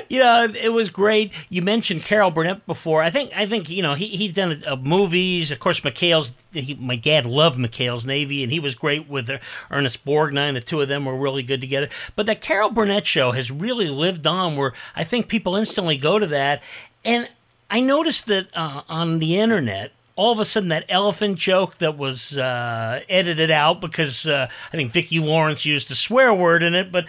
you 0.09 0.19
know, 0.19 0.47
it 0.61 0.73
was 0.73 0.89
great. 0.89 1.33
You 1.49 1.61
mentioned 1.61 2.03
Carol 2.03 2.31
Burnett 2.31 2.65
before. 2.65 3.01
I 3.01 3.09
think, 3.09 3.31
I 3.35 3.45
think, 3.45 3.69
you 3.69 3.81
know, 3.81 3.93
he 3.93 4.07
he'd 4.07 4.33
done 4.33 4.63
uh, 4.65 4.75
movies. 4.75 5.51
Of 5.51 5.59
course, 5.59 5.79
McHale's. 5.79 6.33
He, 6.51 6.75
my 6.75 6.95
dad 6.95 7.25
loved 7.25 7.57
McHale's 7.57 8.05
Navy, 8.05 8.43
and 8.43 8.51
he 8.51 8.59
was 8.59 8.75
great 8.75 9.09
with 9.09 9.29
Ernest 9.71 10.05
Borgnine. 10.05 10.53
The 10.53 10.61
two 10.61 10.81
of 10.81 10.87
them 10.87 11.05
were 11.05 11.17
really 11.17 11.43
good 11.43 11.61
together. 11.61 11.89
But 12.15 12.25
that 12.27 12.41
Carol 12.41 12.69
Burnett 12.69 13.05
show 13.05 13.31
has 13.31 13.51
really 13.51 13.89
lived 13.89 14.27
on, 14.27 14.55
where 14.55 14.73
I 14.95 15.03
think 15.03 15.27
people 15.27 15.55
instantly 15.55 15.97
go 15.97 16.19
to 16.19 16.27
that, 16.27 16.61
and 17.03 17.29
I 17.69 17.79
noticed 17.79 18.27
that 18.27 18.47
uh, 18.53 18.81
on 18.87 19.19
the 19.19 19.39
internet, 19.39 19.91
all 20.15 20.31
of 20.31 20.39
a 20.39 20.45
sudden 20.45 20.69
that 20.69 20.85
elephant 20.89 21.37
joke 21.37 21.77
that 21.79 21.97
was 21.97 22.37
uh, 22.37 23.01
edited 23.09 23.49
out 23.51 23.81
because 23.81 24.27
uh, 24.27 24.47
I 24.71 24.75
think 24.75 24.91
Vicki 24.91 25.19
Lawrence 25.19 25.65
used 25.65 25.89
a 25.91 25.95
swear 25.95 26.33
word 26.33 26.63
in 26.63 26.73
it, 26.75 26.91
but. 26.91 27.05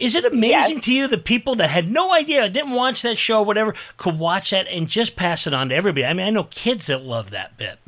Is 0.00 0.14
it 0.14 0.24
amazing 0.24 0.76
Yes. 0.76 0.84
to 0.86 0.94
you 0.94 1.08
that 1.08 1.24
people 1.26 1.54
that 1.56 1.68
had 1.68 1.90
no 1.90 2.10
idea, 2.14 2.48
didn't 2.48 2.70
watch 2.70 3.02
that 3.02 3.18
show, 3.18 3.42
whatever, 3.42 3.74
could 3.98 4.18
watch 4.18 4.48
that 4.48 4.66
and 4.68 4.88
just 4.88 5.14
pass 5.14 5.46
it 5.46 5.52
on 5.52 5.68
to 5.68 5.74
everybody? 5.74 6.06
I 6.06 6.14
mean, 6.14 6.26
I 6.26 6.30
know 6.30 6.44
kids 6.44 6.86
that 6.86 7.02
love 7.02 7.28
that 7.32 7.58
bit. 7.58 7.78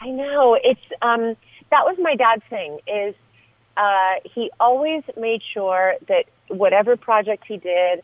I 0.00 0.08
know 0.10 0.58
it's 0.60 0.80
um 1.00 1.36
that 1.70 1.84
was 1.84 1.96
my 2.00 2.16
dad's 2.16 2.42
thing 2.50 2.80
is 2.88 3.14
uh 3.76 4.14
he 4.24 4.50
always 4.58 5.04
made 5.16 5.40
sure 5.54 5.94
that 6.08 6.24
whatever 6.48 6.96
project 6.96 7.44
he 7.46 7.58
did 7.58 8.02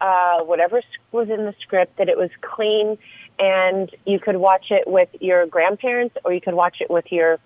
uh 0.00 0.40
whatever 0.40 0.82
was 1.12 1.30
in 1.30 1.44
the 1.44 1.54
script 1.60 1.96
that 1.98 2.08
it 2.08 2.18
was 2.18 2.30
clean 2.40 2.98
and 3.38 3.90
you 4.06 4.18
could 4.18 4.36
watch 4.36 4.66
it 4.70 4.86
with 4.86 5.08
your 5.20 5.46
grandparents 5.46 6.16
or 6.24 6.32
you 6.32 6.40
could 6.40 6.54
watch 6.54 6.76
it 6.80 6.90
with 6.90 7.10
your 7.10 7.38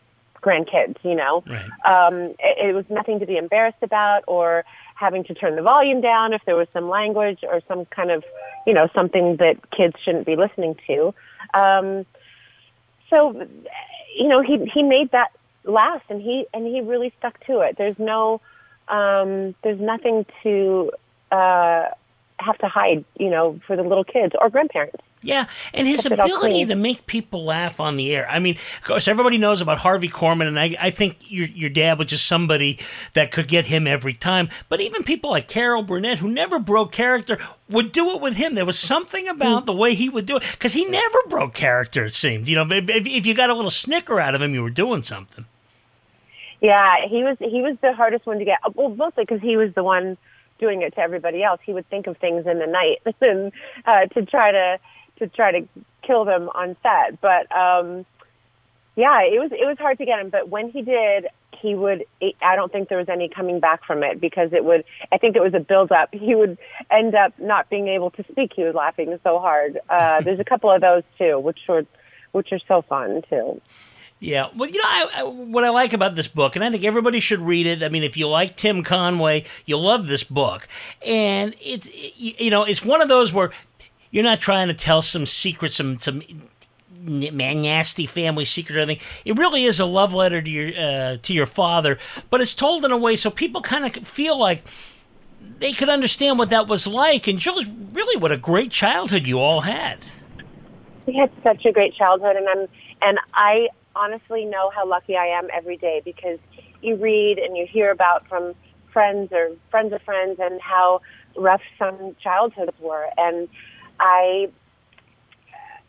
grandkids 0.43 0.97
you 1.03 1.15
know? 1.15 1.43
Right. 1.47 1.71
um 1.85 2.15
it, 2.39 2.69
it 2.69 2.75
was 2.75 2.85
nothing 2.89 3.21
to 3.21 3.27
be 3.27 3.37
embarrassed 3.37 3.83
about 3.83 4.23
or 4.27 4.65
having 4.95 5.25
to 5.25 5.35
turn 5.35 5.57
the 5.57 5.63
volume 5.63 6.01
down 6.01 6.33
if 6.33 6.43
there 6.47 6.57
was 6.57 6.69
some 6.73 6.89
language 6.89 7.41
or 7.43 7.61
some 7.69 7.85
kind 7.87 8.11
of 8.11 8.25
you 8.67 8.75
know 8.75 8.89
something 8.97 9.37
that 9.37 9.71
kids 9.71 9.95
shouldn't 10.05 10.27
be 10.27 10.37
listening 10.37 10.77
to. 10.87 11.15
Um 11.55 12.07
so 13.11 13.47
you 14.17 14.29
know 14.29 14.43
he 14.43 14.71
he 14.73 14.83
made 14.83 15.11
that 15.13 15.31
last 15.65 16.05
and 16.09 16.21
he 16.21 16.47
and 16.55 16.67
he 16.67 16.81
really 16.81 17.13
stuck 17.19 17.39
to 17.47 17.61
it. 17.61 17.77
There's 17.77 17.99
no 17.99 18.41
um 18.89 19.55
there's 19.63 19.81
nothing 19.81 20.27
to 20.43 20.93
uh 21.33 21.87
have 22.39 22.59
to 22.59 22.69
hide 22.69 23.05
you 23.19 23.31
know 23.31 23.59
for 23.67 23.77
the 23.77 23.83
little 23.83 24.05
kids 24.05 24.35
or 24.41 24.51
grandparents 24.51 25.03
Yeah, 25.27 25.47
and 25.75 25.89
his 25.89 26.03
Kept 26.03 26.13
it 26.13 26.21
all 26.21 26.27
ability 26.27 26.67
to 26.67 26.77
make 26.77 27.07
people 27.07 27.45
laugh 27.45 27.81
on 27.81 27.97
the 27.97 28.15
air. 28.15 28.31
I 28.31 28.39
mean, 28.39 28.55
of 28.55 28.85
course, 28.85 29.09
everybody 29.09 29.39
knows 29.39 29.61
about 29.61 29.79
Harvey 29.79 30.09
Korman, 30.09 30.47
and 30.47 30.59
I, 30.59 30.77
I 30.79 30.91
think 30.91 31.17
your 31.27 31.49
your 31.49 31.69
dad 31.69 31.99
was 31.99 32.07
just 32.07 32.29
somebody 32.29 32.79
that 33.15 33.33
could 33.33 33.49
get 33.49 33.67
him 33.67 33.89
every 33.89 34.15
time. 34.15 34.49
But 34.69 34.81
even 34.81 35.03
people 35.03 35.31
like 35.31 35.49
Carol 35.49 35.83
Burnett, 35.83 36.19
who 36.19 36.29
never 36.29 36.61
broke 36.61 36.93
character, 36.93 37.39
would 37.69 37.91
do 37.91 38.13
it 38.13 38.21
with 38.21 38.37
him. 38.37 38.55
There 38.55 38.65
was 38.65 38.79
something 38.79 39.27
about 39.27 39.67
the 39.67 39.73
way 39.73 39.95
he 39.95 40.09
would 40.09 40.27
do 40.27 40.37
it 40.37 40.45
because 40.53 40.75
he 40.75 40.85
never 40.85 41.19
broke 41.29 41.55
character. 41.55 42.05
It 42.05 42.15
seemed, 42.15 42.47
you 42.47 42.55
know, 42.55 42.63
if, 42.71 42.89
if, 42.89 43.05
if 43.05 43.27
you 43.27 43.35
got 43.35 43.51
a 43.51 43.55
little 43.55 43.69
snicker 43.69 44.21
out 44.21 44.37
of 44.37 44.43
him, 44.43 44.55
you 44.55 44.63
were 44.63 44.71
doing 44.71 45.03
something. 45.03 45.45
Yeah, 46.61 47.07
he 47.09 47.25
was 47.25 47.37
he 47.41 47.63
was 47.63 47.77
the 47.83 47.93
hardest 47.95 48.27
one 48.27 48.39
to 48.39 48.45
get. 48.45 48.59
Well, 48.77 48.91
mostly 48.91 49.25
because 49.25 49.41
he 49.41 49.57
was 49.57 49.75
the 49.75 49.83
one 49.83 50.17
doing 50.61 50.83
it 50.83 50.95
to 50.95 51.01
everybody 51.01 51.43
else. 51.43 51.61
He 51.65 51.73
would 51.73 51.89
think 51.91 52.07
of 52.07 52.17
things 52.19 52.47
in 52.47 52.61
the 52.61 52.67
night 52.67 53.03
and 53.21 53.53
uh, 53.85 54.07
to 54.15 54.25
try 54.25 54.53
to 54.53 54.79
to 55.19 55.29
try 55.29 55.53
to 55.53 55.69
kill 56.03 56.25
them 56.25 56.49
on 56.55 56.77
set. 56.83 57.21
But 57.21 57.51
um, 57.55 58.07
yeah, 58.97 59.21
it 59.23 59.41
was 59.41 59.51
it 59.53 59.67
was 59.67 59.79
hard 59.79 59.99
to 59.99 60.05
get 60.05 60.21
him. 60.21 60.31
But 60.31 60.49
when 60.49 60.71
he 60.71 60.83
did, 60.83 61.27
he 61.61 61.75
would. 61.75 62.05
I 62.43 62.57
don't 62.57 62.73
think 62.73 62.89
there 62.89 62.99
was 62.99 63.09
any 63.09 63.29
coming 63.29 63.61
back 63.61 63.85
from 63.85 64.03
it 64.03 64.21
because 64.21 64.53
it 64.53 64.65
would. 64.65 64.85
I 65.13 65.19
think 65.19 65.37
it 65.37 65.43
was 65.43 65.55
a 65.55 65.61
build 65.61 65.93
up. 65.93 66.15
He 66.27 66.35
would 66.35 66.59
end 66.91 67.15
up 67.15 67.39
not 67.39 67.69
being 67.71 67.89
able 67.89 68.11
to 68.13 68.25
speak. 68.31 68.53
He 68.57 68.65
was 68.65 68.75
laughing 68.75 69.19
so 69.23 69.39
hard. 69.39 69.79
Uh, 69.89 70.23
there's 70.23 70.41
a 70.41 70.45
couple 70.45 70.71
of 70.71 70.81
those 70.81 71.03
too, 71.19 71.39
which 71.39 71.61
were 71.69 71.87
which 72.33 72.53
are 72.53 72.61
so 72.67 72.83
fun 72.83 73.23
too. 73.29 73.61
Yeah, 74.19 74.49
well, 74.57 74.71
you 74.71 74.79
know, 74.79 74.89
I, 74.89 75.09
I, 75.17 75.23
what 75.25 75.63
I 75.63 75.69
like 75.69 75.93
about 75.93 76.15
this 76.15 76.27
book, 76.27 76.57
and 76.57 76.65
I 76.65 76.71
think 76.71 76.85
everybody 76.85 77.21
should 77.21 77.41
read 77.41 77.67
it. 77.67 77.83
I 77.83 77.91
mean, 77.91 78.03
if 78.03 78.17
you 78.17 78.27
like 78.29 78.57
Tim 78.57 78.83
Conway, 78.83 79.45
you'll 79.67 79.83
love 79.83 80.07
this 80.07 80.25
book. 80.25 80.69
And 81.05 81.55
it, 81.61 81.85
it 81.87 82.41
you 82.41 82.51
know, 82.51 82.65
it's 82.65 82.83
one 82.83 83.03
of 83.03 83.09
those 83.09 83.31
where 83.31 83.51
you're 84.11 84.25
not 84.25 84.41
trying 84.41 84.69
to 84.69 84.75
tell 84.75 85.03
some 85.03 85.27
secret, 85.27 85.73
some 85.73 85.99
some 86.01 86.23
n- 87.07 87.37
nasty 87.37 88.07
family 88.07 88.45
secret 88.45 88.77
or 88.77 88.81
anything. 88.81 89.07
It 89.25 89.37
really 89.39 89.65
is 89.65 89.81
a 89.81 89.87
love 89.87 90.13
letter 90.13 90.43
to 90.43 90.51
your 90.51 90.69
uh, 90.79 91.17
to 91.23 91.33
your 91.33 91.47
father, 91.47 91.99
but 92.31 92.41
it's 92.41 92.55
told 92.55 92.85
in 92.85 92.91
a 92.91 92.97
way 92.97 93.17
so 93.17 93.31
people 93.31 93.63
kind 93.63 93.85
of 93.85 94.07
feel 94.07 94.39
like 94.39 94.65
they 95.59 95.73
could 95.73 95.89
understand 95.89 96.39
what 96.39 96.51
that 96.51 96.67
was 96.67 96.87
like, 96.87 97.27
and 97.27 97.39
just 97.39 97.67
really 97.93 98.17
what 98.17 98.33
a 98.33 98.37
great 98.37 98.71
childhood 98.71 99.27
you 99.27 99.39
all 99.39 99.63
had. 99.63 99.99
We 101.07 101.15
had 101.15 101.31
such 101.43 101.65
a 101.65 101.73
great 101.73 101.95
childhood, 101.95 102.37
and 102.37 102.49
I'm 102.49 102.69
and 103.03 103.19
I 103.35 103.69
honestly 103.95 104.45
know 104.45 104.71
how 104.75 104.87
lucky 104.87 105.17
I 105.17 105.27
am 105.27 105.49
every 105.55 105.77
day 105.77 106.03
because 106.05 106.39
you 106.83 106.97
read 106.97 107.39
and 107.39 107.57
you 107.57 107.67
hear 107.67 107.91
about 107.91 108.29
from 108.29 108.55
friends 108.93 109.33
or 109.33 109.51
friends 109.71 109.93
of 109.93 110.03
friends 110.03 110.39
and 110.41 110.61
how 110.61 111.01
rough 111.37 111.63
some 111.79 112.17
childhoods 112.23 112.79
were, 112.81 113.07
and 113.17 113.49
I 114.01 114.49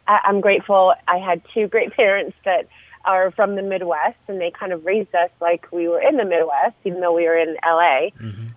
I- 0.07 0.21
I'm 0.23 0.41
grateful. 0.41 0.93
I 1.07 1.17
had 1.17 1.41
two 1.53 1.67
great 1.67 1.93
parents 1.97 2.35
that 2.45 2.67
are 3.05 3.31
from 3.31 3.55
the 3.55 3.61
Midwest, 3.61 4.17
and 4.27 4.39
they 4.41 4.51
kind 4.51 4.73
of 4.73 4.85
raised 4.85 5.13
us 5.15 5.29
like 5.39 5.71
we 5.71 5.87
were 5.87 6.01
in 6.01 6.17
the 6.17 6.25
Midwest, 6.25 6.75
even 6.83 6.99
though 6.99 7.13
we 7.13 7.23
were 7.25 7.37
in 7.37 7.55
LA, 7.65 8.09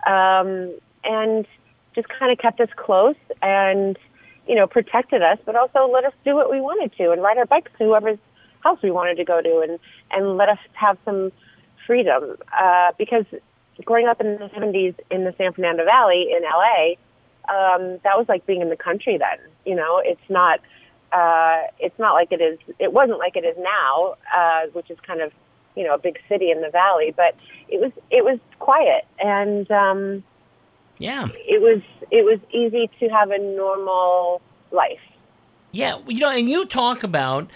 um, 0.07 0.73
and 1.03 1.45
just 1.95 2.07
kind 2.09 2.31
of 2.31 2.37
kept 2.37 2.59
us 2.59 2.69
close 2.75 3.15
and 3.41 3.97
you 4.47 4.55
know 4.55 4.67
protected 4.67 5.21
us, 5.21 5.37
but 5.45 5.55
also 5.55 5.89
let 5.91 6.03
us 6.03 6.13
do 6.25 6.35
what 6.35 6.51
we 6.51 6.59
wanted 6.59 6.91
to 6.97 7.11
and 7.11 7.21
ride 7.21 7.37
our 7.37 7.45
bikes 7.45 7.71
to 7.77 7.85
whoever's 7.85 8.19
house 8.61 8.79
we 8.83 8.91
wanted 8.91 9.15
to 9.17 9.23
go 9.23 9.41
to, 9.41 9.59
and 9.59 9.79
and 10.11 10.37
let 10.37 10.49
us 10.49 10.59
have 10.73 10.97
some 11.05 11.31
freedom. 11.87 12.35
Uh, 12.57 12.91
because 12.97 13.25
growing 13.85 14.07
up 14.07 14.19
in 14.21 14.37
the 14.37 14.49
70s 14.49 14.95
in 15.09 15.23
the 15.23 15.33
San 15.37 15.53
Fernando 15.53 15.85
Valley 15.85 16.27
in 16.35 16.43
LA, 16.43 16.95
um, 17.49 17.99
that 18.03 18.17
was 18.17 18.25
like 18.27 18.45
being 18.45 18.61
in 18.61 18.69
the 18.69 18.77
country 18.77 19.17
then. 19.17 19.37
You 19.65 19.75
know, 19.75 20.01
it's 20.03 20.29
not 20.29 20.59
uh, 21.11 21.63
it's 21.79 21.97
not 21.99 22.13
like 22.13 22.31
it 22.31 22.41
is. 22.41 22.57
It 22.79 22.93
wasn't 22.93 23.19
like 23.19 23.35
it 23.35 23.43
is 23.45 23.57
now, 23.57 24.15
uh, 24.35 24.67
which 24.73 24.89
is 24.89 24.99
kind 25.01 25.21
of 25.21 25.31
you 25.75 25.83
know 25.83 25.95
a 25.95 25.97
big 25.97 26.19
city 26.29 26.51
in 26.51 26.61
the 26.61 26.69
valley. 26.69 27.13
But 27.15 27.35
it 27.67 27.79
was 27.81 27.91
it 28.09 28.23
was 28.23 28.39
quiet 28.59 29.05
and 29.19 29.69
um, 29.71 30.23
Yeah. 30.97 31.27
it 31.33 31.61
was 31.61 31.81
it 32.11 32.23
was 32.25 32.39
easy 32.51 32.89
to 32.99 33.07
have 33.09 33.31
a 33.31 33.37
normal 33.37 34.41
life. 34.71 34.99
Yeah, 35.71 35.99
you 36.07 36.19
know, 36.19 36.29
and 36.29 36.49
you 36.49 36.65
talk 36.65 37.01
about 37.03 37.49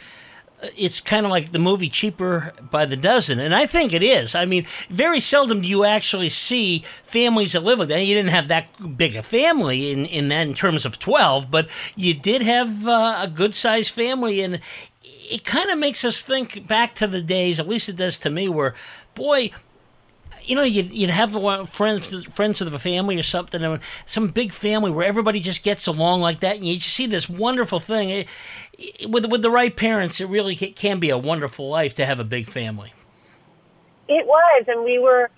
it's 0.77 1.01
kind 1.01 1.25
of 1.25 1.31
like 1.31 1.51
the 1.51 1.59
movie 1.59 1.89
Cheaper 1.89 2.53
by 2.71 2.85
the 2.85 2.95
Dozen, 2.95 3.39
and 3.39 3.53
I 3.53 3.65
think 3.65 3.93
it 3.93 4.03
is. 4.03 4.35
I 4.35 4.45
mean, 4.45 4.65
very 4.89 5.19
seldom 5.19 5.61
do 5.61 5.67
you 5.67 5.83
actually 5.83 6.29
see 6.29 6.83
families 7.03 7.53
that 7.53 7.63
live 7.63 7.79
like 7.79 7.89
that. 7.89 8.01
You 8.01 8.15
didn't 8.15 8.31
have 8.31 8.47
that 8.47 8.97
big 8.97 9.15
a 9.15 9.23
family 9.23 9.91
in, 9.91 10.05
in 10.05 10.29
that 10.29 10.47
in 10.47 10.53
terms 10.53 10.85
of 10.85 10.99
12, 10.99 11.51
but 11.51 11.67
you 11.95 12.13
did 12.13 12.41
have 12.41 12.87
uh, 12.87 13.17
a 13.19 13.27
good 13.27 13.53
sized 13.53 13.91
family, 13.91 14.41
and 14.41 14.59
it 15.03 15.43
kind 15.43 15.69
of 15.69 15.77
makes 15.77 16.03
us 16.03 16.21
think 16.21 16.67
back 16.67 16.95
to 16.95 17.07
the 17.07 17.21
days, 17.21 17.59
at 17.59 17.67
least 17.67 17.89
it 17.89 17.95
does 17.95 18.17
to 18.19 18.29
me, 18.29 18.47
where, 18.47 18.75
boy, 19.13 19.51
you 20.45 20.55
know, 20.55 20.63
you'd, 20.63 20.93
you'd 20.93 21.09
have 21.09 21.31
friends 21.69 22.25
friends 22.25 22.61
of 22.61 22.71
the 22.71 22.79
family 22.79 23.17
or 23.17 23.23
something, 23.23 23.63
and 23.63 23.79
some 24.05 24.27
big 24.29 24.51
family 24.51 24.91
where 24.91 25.05
everybody 25.05 25.39
just 25.39 25.63
gets 25.63 25.87
along 25.87 26.21
like 26.21 26.39
that, 26.41 26.55
and 26.57 26.65
you 26.65 26.75
just 26.77 26.93
see 26.93 27.05
this 27.07 27.27
wonderful 27.29 27.79
thing. 27.79 28.09
It, 28.09 28.27
it- 28.77 29.09
with 29.09 29.25
with 29.27 29.41
the 29.41 29.49
right 29.51 29.75
parents, 29.75 30.19
it 30.21 30.25
really 30.27 30.55
ca- 30.55 30.71
can 30.73 30.99
be 30.99 31.09
a 31.09 31.17
wonderful 31.17 31.69
life 31.69 31.93
to 31.95 32.05
have 32.05 32.19
a 32.19 32.23
big 32.23 32.47
family. 32.47 32.93
It 34.07 34.25
was, 34.25 34.65
and 34.67 34.83
we 34.83 34.99
were. 34.99 35.29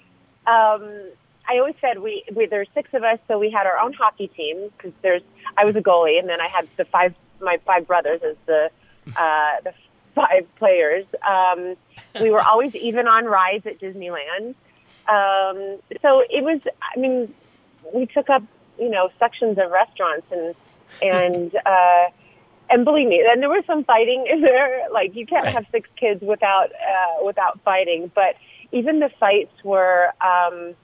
Um, 0.45 1.11
I 1.49 1.59
always 1.59 1.75
said 1.79 1.99
we, 1.99 2.23
we 2.35 2.45
there's 2.45 2.67
six 2.73 2.89
of 2.93 3.03
us, 3.03 3.19
so 3.27 3.39
we 3.39 3.49
had 3.49 3.65
our 3.65 3.77
own 3.79 3.93
hockey 3.93 4.27
team 4.27 4.69
because 4.75 4.91
there's 5.01 5.21
I 5.57 5.63
was 5.65 5.75
a 5.75 5.81
goalie, 5.81 6.19
and 6.19 6.27
then 6.27 6.41
I 6.41 6.47
had 6.47 6.67
the 6.77 6.85
five 6.85 7.13
my 7.39 7.57
five 7.65 7.87
brothers 7.87 8.21
as 8.23 8.35
the 8.45 8.69
uh, 9.15 9.51
the 9.63 9.73
five 10.15 10.45
players. 10.57 11.05
Um, 11.27 11.75
we 12.19 12.31
were 12.31 12.41
always 12.41 12.75
even 12.75 13.07
on 13.07 13.25
rides 13.25 13.65
at 13.65 13.79
Disneyland. 13.79 14.55
Um, 15.07 15.79
so 16.01 16.21
it 16.29 16.43
was. 16.43 16.61
I 16.95 16.99
mean, 16.99 17.33
we 17.93 18.05
took 18.05 18.29
up 18.29 18.43
you 18.79 18.89
know 18.89 19.09
sections 19.19 19.57
of 19.57 19.71
restaurants 19.71 20.27
and 20.31 20.55
and 21.01 21.55
uh, 21.65 22.05
and 22.69 22.83
believe 22.85 23.07
me, 23.07 23.23
then 23.25 23.39
there 23.39 23.49
was 23.49 23.63
some 23.65 23.83
fighting 23.83 24.25
in 24.29 24.41
there. 24.41 24.89
Like 24.91 25.15
you 25.15 25.25
can't 25.25 25.45
Right. 25.45 25.53
have 25.53 25.65
six 25.71 25.89
kids 25.99 26.21
without 26.21 26.69
uh, 26.71 27.25
without 27.25 27.59
fighting. 27.63 28.11
But 28.13 28.35
even 28.71 28.99
the 28.99 29.09
fights 29.19 29.53
were, 29.63 30.09
um, 30.21 30.75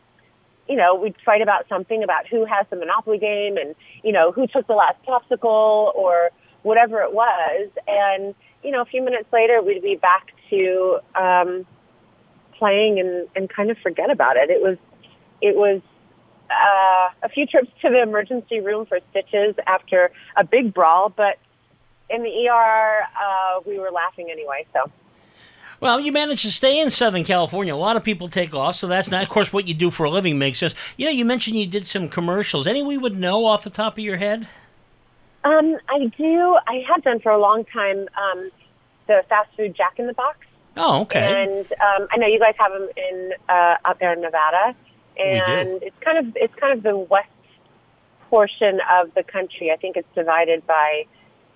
you 0.69 0.75
know, 0.77 0.95
we'd 0.95 1.15
fight 1.25 1.41
about 1.41 1.67
something 1.67 2.03
about 2.03 2.27
who 2.27 2.45
has 2.45 2.65
the 2.69 2.77
Monopoly 2.77 3.17
game 3.17 3.57
and 3.57 3.75
you 4.03 4.11
know 4.13 4.31
who 4.31 4.47
took 4.47 4.67
the 4.67 4.73
last 4.73 4.97
popsicle 5.05 5.93
or 5.95 6.29
whatever 6.63 7.01
it 7.01 7.13
was. 7.13 7.69
And 7.87 8.33
you 8.63 8.71
know, 8.71 8.81
a 8.81 8.85
few 8.85 9.03
minutes 9.03 9.27
later, 9.33 9.61
we'd 9.61 9.83
be 9.83 9.95
back 9.95 10.31
to 10.49 10.99
um, 11.15 11.65
playing 12.57 12.99
and 12.99 13.27
and 13.35 13.49
kind 13.49 13.71
of 13.71 13.77
forget 13.79 14.09
about 14.09 14.37
it. 14.37 14.49
It 14.49 14.61
was 14.61 14.77
it 15.41 15.55
was 15.55 15.81
uh, 16.49 17.09
a 17.23 17.29
few 17.29 17.45
trips 17.45 17.69
to 17.81 17.89
the 17.89 18.01
emergency 18.01 18.59
room 18.59 18.85
for 18.85 18.99
stitches 19.11 19.55
after 19.65 20.11
a 20.35 20.43
big 20.43 20.73
brawl, 20.73 21.09
but 21.09 21.37
in 22.09 22.23
the 22.23 22.47
ER, 22.47 23.01
uh, 23.01 23.61
we 23.65 23.79
were 23.79 23.91
laughing 23.91 24.29
anyway. 24.31 24.65
So 24.73 24.91
Well, 25.79 25.99
you 25.99 26.11
managed 26.11 26.43
to 26.43 26.51
stay 26.51 26.79
in 26.79 26.89
Southern 26.91 27.23
California. 27.23 27.73
A 27.73 27.77
lot 27.77 27.97
of 27.97 28.03
people 28.03 28.29
take 28.29 28.53
off, 28.53 28.75
so 28.75 28.87
that's 28.87 29.09
not. 29.09 29.23
Of 29.23 29.29
course, 29.29 29.51
what 29.51 29.67
you 29.67 29.73
do 29.73 29.89
for 29.89 30.05
a 30.05 30.09
living 30.09 30.37
makes 30.37 30.59
sense. 30.59 30.75
You 30.97 31.05
know, 31.05 31.11
you 31.11 31.25
mentioned 31.25 31.57
you 31.57 31.67
did 31.67 31.87
some 31.87 32.09
commercials. 32.09 32.67
Any 32.67 32.83
we 32.83 32.97
would 32.97 33.17
know 33.17 33.45
off 33.45 33.63
the 33.63 33.69
top 33.69 33.93
of 33.93 34.03
your 34.03 34.17
head? 34.17 34.47
Um, 35.43 35.77
I 35.89 36.05
do. 36.17 36.57
I 36.67 36.83
have 36.89 37.03
done 37.03 37.19
for 37.19 37.31
a 37.31 37.39
long 37.39 37.65
time. 37.65 38.07
Um, 38.17 38.49
the 39.07 39.23
fast 39.27 39.49
food 39.57 39.75
Jack 39.75 39.99
in 39.99 40.07
the 40.07 40.13
Box. 40.13 40.37
Oh, 40.77 41.01
okay. 41.01 41.43
And 41.43 41.65
um, 41.73 42.07
I 42.11 42.17
know 42.17 42.27
you 42.27 42.39
guys 42.39 42.55
have 42.57 42.71
them 42.71 42.89
in 42.97 43.33
uh, 43.49 43.75
out 43.85 43.99
there 43.99 44.13
in 44.13 44.21
Nevada, 44.21 44.75
and 45.17 45.83
it's 45.83 45.95
kind 46.01 46.17
of 46.17 46.35
it's 46.35 46.53
kind 46.55 46.75
of 46.77 46.83
the 46.83 46.97
west 46.97 47.29
portion 48.29 48.79
of 48.91 49.13
the 49.13 49.23
country. 49.23 49.71
I 49.71 49.75
think 49.75 49.95
it's 49.97 50.07
divided 50.15 50.65
by 50.65 51.05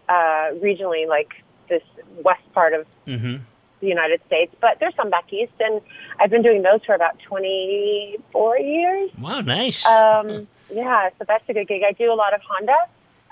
uh, 0.08 0.54
regionally, 0.62 1.08
like 1.08 1.34
this 1.70 1.84
west 2.24 2.44
part 2.54 2.74
of 2.74 2.86
hmm 3.06 3.38
the 3.80 3.88
United 3.88 4.20
States. 4.26 4.52
But 4.60 4.80
there's 4.80 4.96
some 4.96 5.12
back 5.12 5.32
east, 5.32 5.54
and 5.60 5.82
I've 6.20 6.32
been 6.32 6.42
doing 6.42 6.64
those 6.64 6.84
for 6.84 6.96
about 6.96 7.20
24 7.20 8.58
years. 8.58 9.12
Wow, 9.20 9.42
nice. 9.42 9.86
Um, 9.86 10.48
yeah, 10.74 11.10
so 11.20 11.26
that's 11.28 11.44
a 11.48 11.54
good 11.54 11.68
gig. 11.68 11.84
I 11.88 11.92
do 11.92 12.12
a 12.12 12.16
lot 12.16 12.34
of 12.34 12.42
Honda 12.42 12.74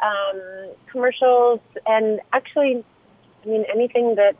um, 0.03 0.71
commercials, 0.91 1.59
and 1.85 2.19
actually, 2.33 2.83
I 3.43 3.47
mean 3.47 3.65
anything 3.73 4.15
that 4.15 4.35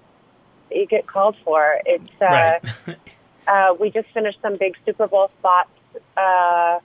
you 0.72 0.86
get 0.86 1.08
called 1.08 1.36
for. 1.44 1.80
It's 1.86 2.10
uh, 2.22 2.26
right. 2.26 2.98
uh, 3.48 3.76
we 3.80 3.90
just 3.90 4.10
finished 4.14 4.40
some 4.42 4.56
big 4.56 4.76
Super 4.86 5.08
Bowl 5.08 5.30
spots 5.40 5.70
uh, 6.18 6.80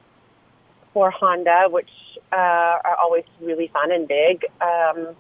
for 0.93 1.11
Honda, 1.11 1.69
which 1.69 1.91
uh, 2.33 2.37
are 2.37 2.97
always 3.03 3.25
really 3.41 3.69
fun 3.69 3.93
and 3.93 4.07
big. 4.07 4.45
Um, 4.61 5.17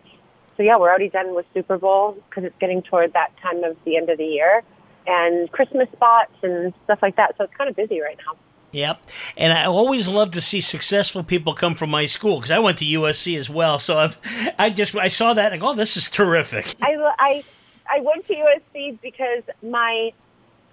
so 0.56 0.62
yeah, 0.62 0.76
we're 0.76 0.88
already 0.88 1.08
done 1.08 1.34
with 1.34 1.46
Super 1.54 1.78
Bowl 1.78 2.22
because 2.28 2.44
it's 2.44 2.58
getting 2.58 2.82
toward 2.82 3.12
that 3.14 3.32
time 3.38 3.64
of 3.64 3.76
the 3.84 3.96
end 3.96 4.10
of 4.10 4.18
the 4.18 4.26
year, 4.26 4.62
and 5.06 5.50
Christmas 5.52 5.88
spots 5.92 6.34
and 6.42 6.74
stuff 6.84 6.98
like 7.02 7.16
that. 7.16 7.36
So 7.38 7.44
it's 7.44 7.54
kind 7.54 7.70
of 7.70 7.76
busy 7.76 8.00
right 8.00 8.18
now. 8.26 8.36
Yep. 8.72 9.02
And 9.36 9.52
I 9.52 9.64
always 9.64 10.06
love 10.06 10.30
to 10.32 10.40
see 10.40 10.60
successful 10.60 11.24
people 11.24 11.54
come 11.54 11.74
from 11.74 11.90
my 11.90 12.06
school 12.06 12.36
because 12.36 12.50
I 12.50 12.58
went 12.58 12.78
to 12.78 12.84
USC 12.84 13.36
as 13.36 13.50
well. 13.50 13.78
So 13.78 13.98
I've, 13.98 14.18
I 14.58 14.70
just 14.70 14.94
I 14.94 15.08
saw 15.08 15.34
that 15.34 15.52
and 15.52 15.60
go, 15.60 15.70
oh, 15.70 15.74
this 15.74 15.96
is 15.96 16.08
terrific. 16.08 16.74
I, 16.80 16.94
I, 17.18 17.44
I 17.90 18.00
went 18.00 18.26
to 18.28 18.34
USC 18.34 19.00
because 19.02 19.42
my 19.62 20.12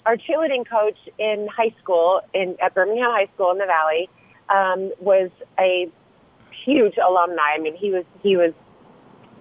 our 0.05 0.15
cheerleading 0.15 0.67
coach 0.69 0.97
in 1.19 1.47
high 1.53 1.73
school 1.81 2.21
in 2.33 2.55
at 2.61 2.73
Birmingham 2.73 3.11
High 3.11 3.27
School 3.35 3.51
in 3.51 3.57
the 3.57 3.65
Valley 3.65 4.09
um, 4.49 4.91
was 4.99 5.29
a 5.59 5.91
huge 6.63 6.95
alumni. 6.97 7.55
I 7.55 7.59
mean, 7.59 7.75
he 7.75 7.91
was 7.91 8.05
he 8.21 8.37
was 8.37 8.53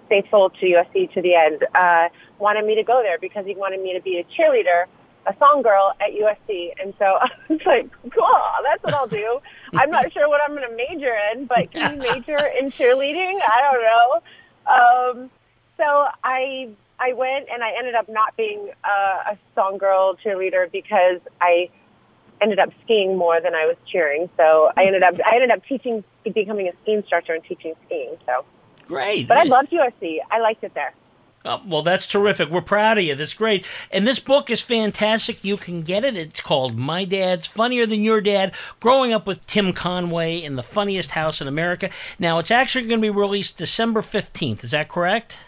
faithful 0.09 0.50
to 0.50 0.66
USC 0.66 1.12
to 1.14 1.23
the 1.23 1.35
end. 1.35 1.64
Uh, 1.75 2.09
wanted 2.38 2.64
me 2.64 2.75
to 2.76 2.83
go 2.83 3.02
there 3.02 3.18
because 3.18 3.45
he 3.45 3.54
wanted 3.54 3.83
me 3.83 3.92
to 3.95 4.00
be 4.00 4.18
a 4.18 4.25
cheerleader, 4.25 4.87
a 5.26 5.35
song 5.38 5.62
girl 5.62 5.92
at 6.00 6.11
USC, 6.12 6.73
and 6.80 6.95
so 6.99 7.04
I 7.21 7.28
was 7.49 7.61
like, 7.66 7.90
cool, 8.12 8.40
that's 8.64 8.83
what 8.83 8.95
I'll 8.95 9.06
do. 9.06 9.40
I'm 9.75 9.90
not 9.90 10.12
sure 10.12 10.28
what 10.28 10.40
I'm 10.47 10.56
going 10.56 10.68
to 10.68 10.76
major 10.76 11.14
in, 11.33 11.47
but 11.47 11.71
can 11.73 11.95
you 11.95 11.99
major 12.00 12.38
in 12.38 12.71
cheerleading? 12.71 13.40
I 13.42 13.61
don't 13.62 13.83
know. 13.83 15.23
Um, 15.23 15.30
so 15.76 16.06
I 16.25 16.71
I 16.98 17.12
went 17.12 17.48
and 17.52 17.62
I 17.62 17.72
ended 17.78 17.94
up 17.94 18.08
not 18.08 18.36
being 18.36 18.70
uh, 18.84 19.32
a 19.32 19.38
song 19.54 19.78
girl 19.78 20.16
cheerleader 20.16 20.70
because 20.70 21.20
I 21.40 21.68
ended 22.40 22.58
up 22.58 22.70
skiing 22.84 23.16
more 23.16 23.40
than 23.40 23.54
I 23.54 23.66
was 23.66 23.76
cheering. 23.90 24.28
So 24.36 24.70
I 24.76 24.84
ended 24.84 25.02
up 25.02 25.14
I 25.24 25.34
ended 25.34 25.50
up 25.50 25.64
teaching 25.66 26.04
becoming 26.24 26.68
a 26.68 26.72
ski 26.82 26.94
instructor 26.94 27.34
and 27.34 27.44
teaching 27.44 27.74
skiing. 27.86 28.16
So 28.26 28.44
Great. 28.86 29.28
but 29.28 29.38
I 29.38 29.42
loved 29.44 29.70
USC. 29.70 30.18
I 30.30 30.40
liked 30.40 30.64
it 30.64 30.74
there. 30.74 30.94
Oh, 31.44 31.62
well, 31.64 31.82
that's 31.82 32.08
terrific. 32.08 32.50
We're 32.50 32.60
proud 32.60 32.98
of 32.98 33.04
you. 33.04 33.14
That's 33.14 33.32
great. 33.32 33.64
And 33.92 34.04
this 34.04 34.18
book 34.18 34.50
is 34.50 34.62
fantastic. 34.62 35.44
You 35.44 35.56
can 35.56 35.82
get 35.82 36.04
it. 36.04 36.16
It's 36.16 36.40
called 36.40 36.76
My 36.76 37.04
Dad's 37.04 37.46
Funnier 37.46 37.86
Than 37.86 38.02
Your 38.02 38.20
Dad 38.20 38.52
Growing 38.80 39.12
Up 39.12 39.28
with 39.28 39.46
Tim 39.46 39.72
Conway 39.72 40.42
in 40.42 40.56
the 40.56 40.64
Funniest 40.64 41.12
House 41.12 41.40
in 41.40 41.46
America. 41.46 41.88
Now, 42.18 42.40
it's 42.40 42.50
actually 42.50 42.88
going 42.88 43.00
to 43.00 43.06
be 43.06 43.10
released 43.10 43.58
December 43.58 44.02
15th. 44.02 44.64
Is 44.64 44.72
that 44.72 44.88
correct? 44.88 45.38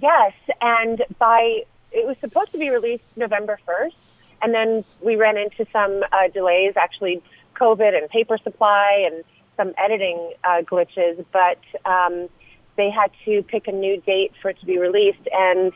Yes, 0.00 0.32
and 0.62 1.04
by 1.18 1.64
it 1.90 2.06
was 2.06 2.16
supposed 2.20 2.52
to 2.52 2.58
be 2.58 2.70
released 2.70 3.04
November 3.16 3.58
first, 3.66 3.96
and 4.40 4.54
then 4.54 4.84
we 5.02 5.16
ran 5.16 5.36
into 5.36 5.66
some 5.70 6.02
uh, 6.10 6.28
delays, 6.32 6.72
actually 6.76 7.22
COVID 7.56 7.94
and 7.96 8.08
paper 8.08 8.38
supply 8.38 9.06
and 9.06 9.22
some 9.58 9.74
editing 9.76 10.32
uh, 10.44 10.62
glitches. 10.62 11.22
But 11.30 11.58
um, 11.84 12.30
they 12.76 12.90
had 12.90 13.10
to 13.26 13.42
pick 13.42 13.68
a 13.68 13.72
new 13.72 14.00
date 14.00 14.32
for 14.40 14.48
it 14.48 14.60
to 14.60 14.66
be 14.66 14.78
released, 14.78 15.28
and 15.30 15.72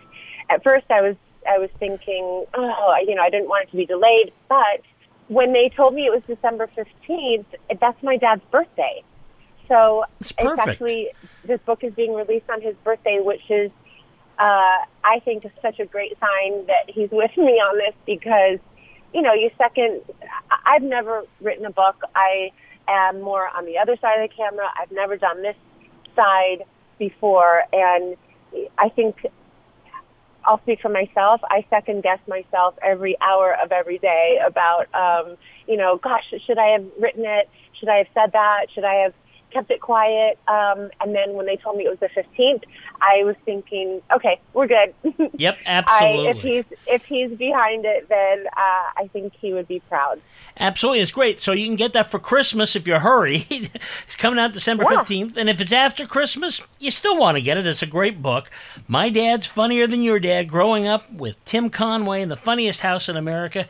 at 0.49 0.63
first 0.63 0.87
I 0.91 1.03
was 1.03 1.17
I 1.47 1.59
was 1.59 1.69
thinking, 1.79 2.47
oh, 2.55 2.95
you 3.07 3.15
know, 3.15 3.23
I 3.23 3.29
didn't 3.29 3.49
want 3.49 3.69
it 3.69 3.71
to 3.73 3.77
be 3.77 3.85
delayed, 3.85 4.33
but 4.49 4.81
when 5.29 5.53
they 5.53 5.69
told 5.77 5.93
me 5.93 6.07
it 6.07 6.11
was 6.11 6.23
December 6.27 6.69
fifteenth, 6.69 7.49
that's 7.81 8.03
my 8.03 8.17
dad's 8.17 8.43
birthday. 8.51 9.03
So 9.69 10.05
It's 10.21 10.33
perfect. 10.33 10.69
actually 10.69 11.11
this 11.45 11.61
book 11.67 11.85
is 11.85 11.93
being 11.93 12.15
released 12.15 12.49
on 12.49 12.63
his 12.63 12.77
birthday, 12.83 13.21
which 13.21 13.51
is 13.51 13.71
uh, 14.39 14.79
I 15.05 15.21
think 15.25 15.45
is 15.45 15.51
such 15.63 15.81
a 15.81 15.87
great 15.87 16.19
sign 16.21 16.67
that 16.67 16.89
he's 16.89 17.11
with 17.11 17.37
me 17.37 17.53
on 17.53 17.79
this 17.79 17.95
because, 18.05 18.59
you 19.15 19.23
know, 19.23 19.33
you 19.33 19.51
second, 19.57 20.03
I've 20.65 20.83
never 20.83 21.25
written 21.41 21.65
a 21.65 21.71
book. 21.71 21.97
I 22.15 22.51
am 22.89 23.23
more 23.23 23.49
on 23.49 23.65
the 23.65 23.79
other 23.79 23.97
side 23.97 24.23
of 24.23 24.29
the 24.29 24.37
camera. 24.37 24.69
I've 24.79 24.93
never 24.93 25.17
done 25.17 25.43
this 25.43 25.57
side 26.15 26.65
before. 26.99 27.65
And 27.73 28.17
I 28.77 28.91
think 28.91 29.27
I'll 30.45 30.61
speak 30.61 30.81
for 30.81 30.91
myself. 30.91 31.41
I 31.45 31.65
second 31.71 32.03
guess 32.03 32.21
myself 32.29 32.75
every 32.83 33.17
hour 33.21 33.57
of 33.63 33.73
every 33.73 33.99
day 33.99 34.39
about, 34.47 34.87
um, 34.95 35.37
you 35.67 35.77
know, 35.77 35.97
gosh, 35.97 36.25
should 36.47 36.59
I 36.59 36.73
have 36.73 36.85
written 37.01 37.25
it? 37.25 37.49
Should 37.81 37.89
I 37.89 37.99
have 37.99 38.07
said 38.15 38.33
that? 38.33 38.67
Should 38.75 38.85
I 38.85 38.95
have 39.03 39.15
kept 39.57 39.71
it 39.71 39.81
quiet? 39.81 40.39
Um, 40.49 40.91
and 41.01 41.15
then 41.15 41.33
when 41.35 41.47
they 41.47 41.57
told 41.57 41.77
me 41.79 41.85
it 41.85 41.89
was 41.91 41.99
the 41.99 42.09
15th, 42.09 42.65
I 43.01 43.25
was 43.25 43.37
thinking, 43.45 44.03
okay, 44.15 44.41
we're 44.53 44.67
good. 44.67 44.95
Yep, 45.39 45.59
I, 45.67 45.71
absolutely. 45.71 46.29
if 46.29 46.39
he's 46.39 46.79
if 46.87 47.05
he's 47.05 47.31
behind 47.37 47.85
it, 47.85 48.09
then 48.09 48.47
uh, 48.47 48.85
I 48.97 49.09
think 49.13 49.35
he 49.39 49.53
would 49.53 49.69
be 49.69 49.81
proud. 49.81 50.21
Absolutely, 50.59 51.01
it's 51.01 51.13
great. 51.13 51.41
So 51.41 51.53
you 51.53 51.67
can 51.67 51.77
get 51.77 51.93
that 51.93 52.11
for 52.11 52.19
Christmas 52.19 52.75
if 52.77 52.87
you 52.87 52.99
hurry. 52.99 53.45
it's 53.51 54.17
coming 54.17 54.39
out 54.39 54.53
December 54.53 54.85
Yeah. 54.91 55.01
15th. 55.01 55.37
And 55.37 55.49
if 55.51 55.61
it's 55.61 55.73
after 55.73 56.07
Christmas, 56.07 56.63
you 56.79 56.91
still 56.91 57.17
want 57.19 57.37
to 57.37 57.43
get 57.43 57.57
it. 57.59 57.67
It's 57.67 57.83
a 57.83 57.87
great 57.87 58.23
book. 58.23 58.51
My 58.89 59.09
Dad's 59.11 59.47
Funnier 59.47 59.87
Than 59.87 60.03
Your 60.03 60.19
Dad 60.21 60.49
Growing 60.49 60.87
Up 60.87 61.13
with 61.13 61.43
Tim 61.45 61.69
Conway 61.71 62.23
in 62.23 62.29
the 62.29 62.37
Funniest 62.37 62.81
House 62.81 63.09
in 63.09 63.17
America. 63.17 63.67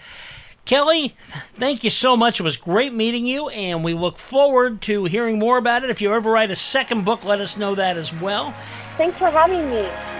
Kelly, 0.66 1.14
thank 1.54 1.84
you 1.84 1.90
so 1.90 2.16
much. 2.16 2.40
It 2.40 2.42
was 2.42 2.56
great 2.56 2.92
meeting 2.92 3.24
you, 3.24 3.48
and 3.50 3.84
we 3.84 3.94
look 3.94 4.18
forward 4.18 4.82
to 4.82 5.04
hearing 5.04 5.38
more 5.38 5.58
about 5.58 5.84
it. 5.84 5.90
If 5.90 6.02
you 6.02 6.12
ever 6.12 6.28
write 6.28 6.50
a 6.50 6.56
second 6.56 7.04
book, 7.04 7.24
let 7.24 7.40
us 7.40 7.56
know 7.56 7.76
that 7.76 7.96
as 7.96 8.12
well. 8.12 8.52
Thanks 8.96 9.16
for 9.16 9.30
having 9.30 9.70
me. 9.70 10.15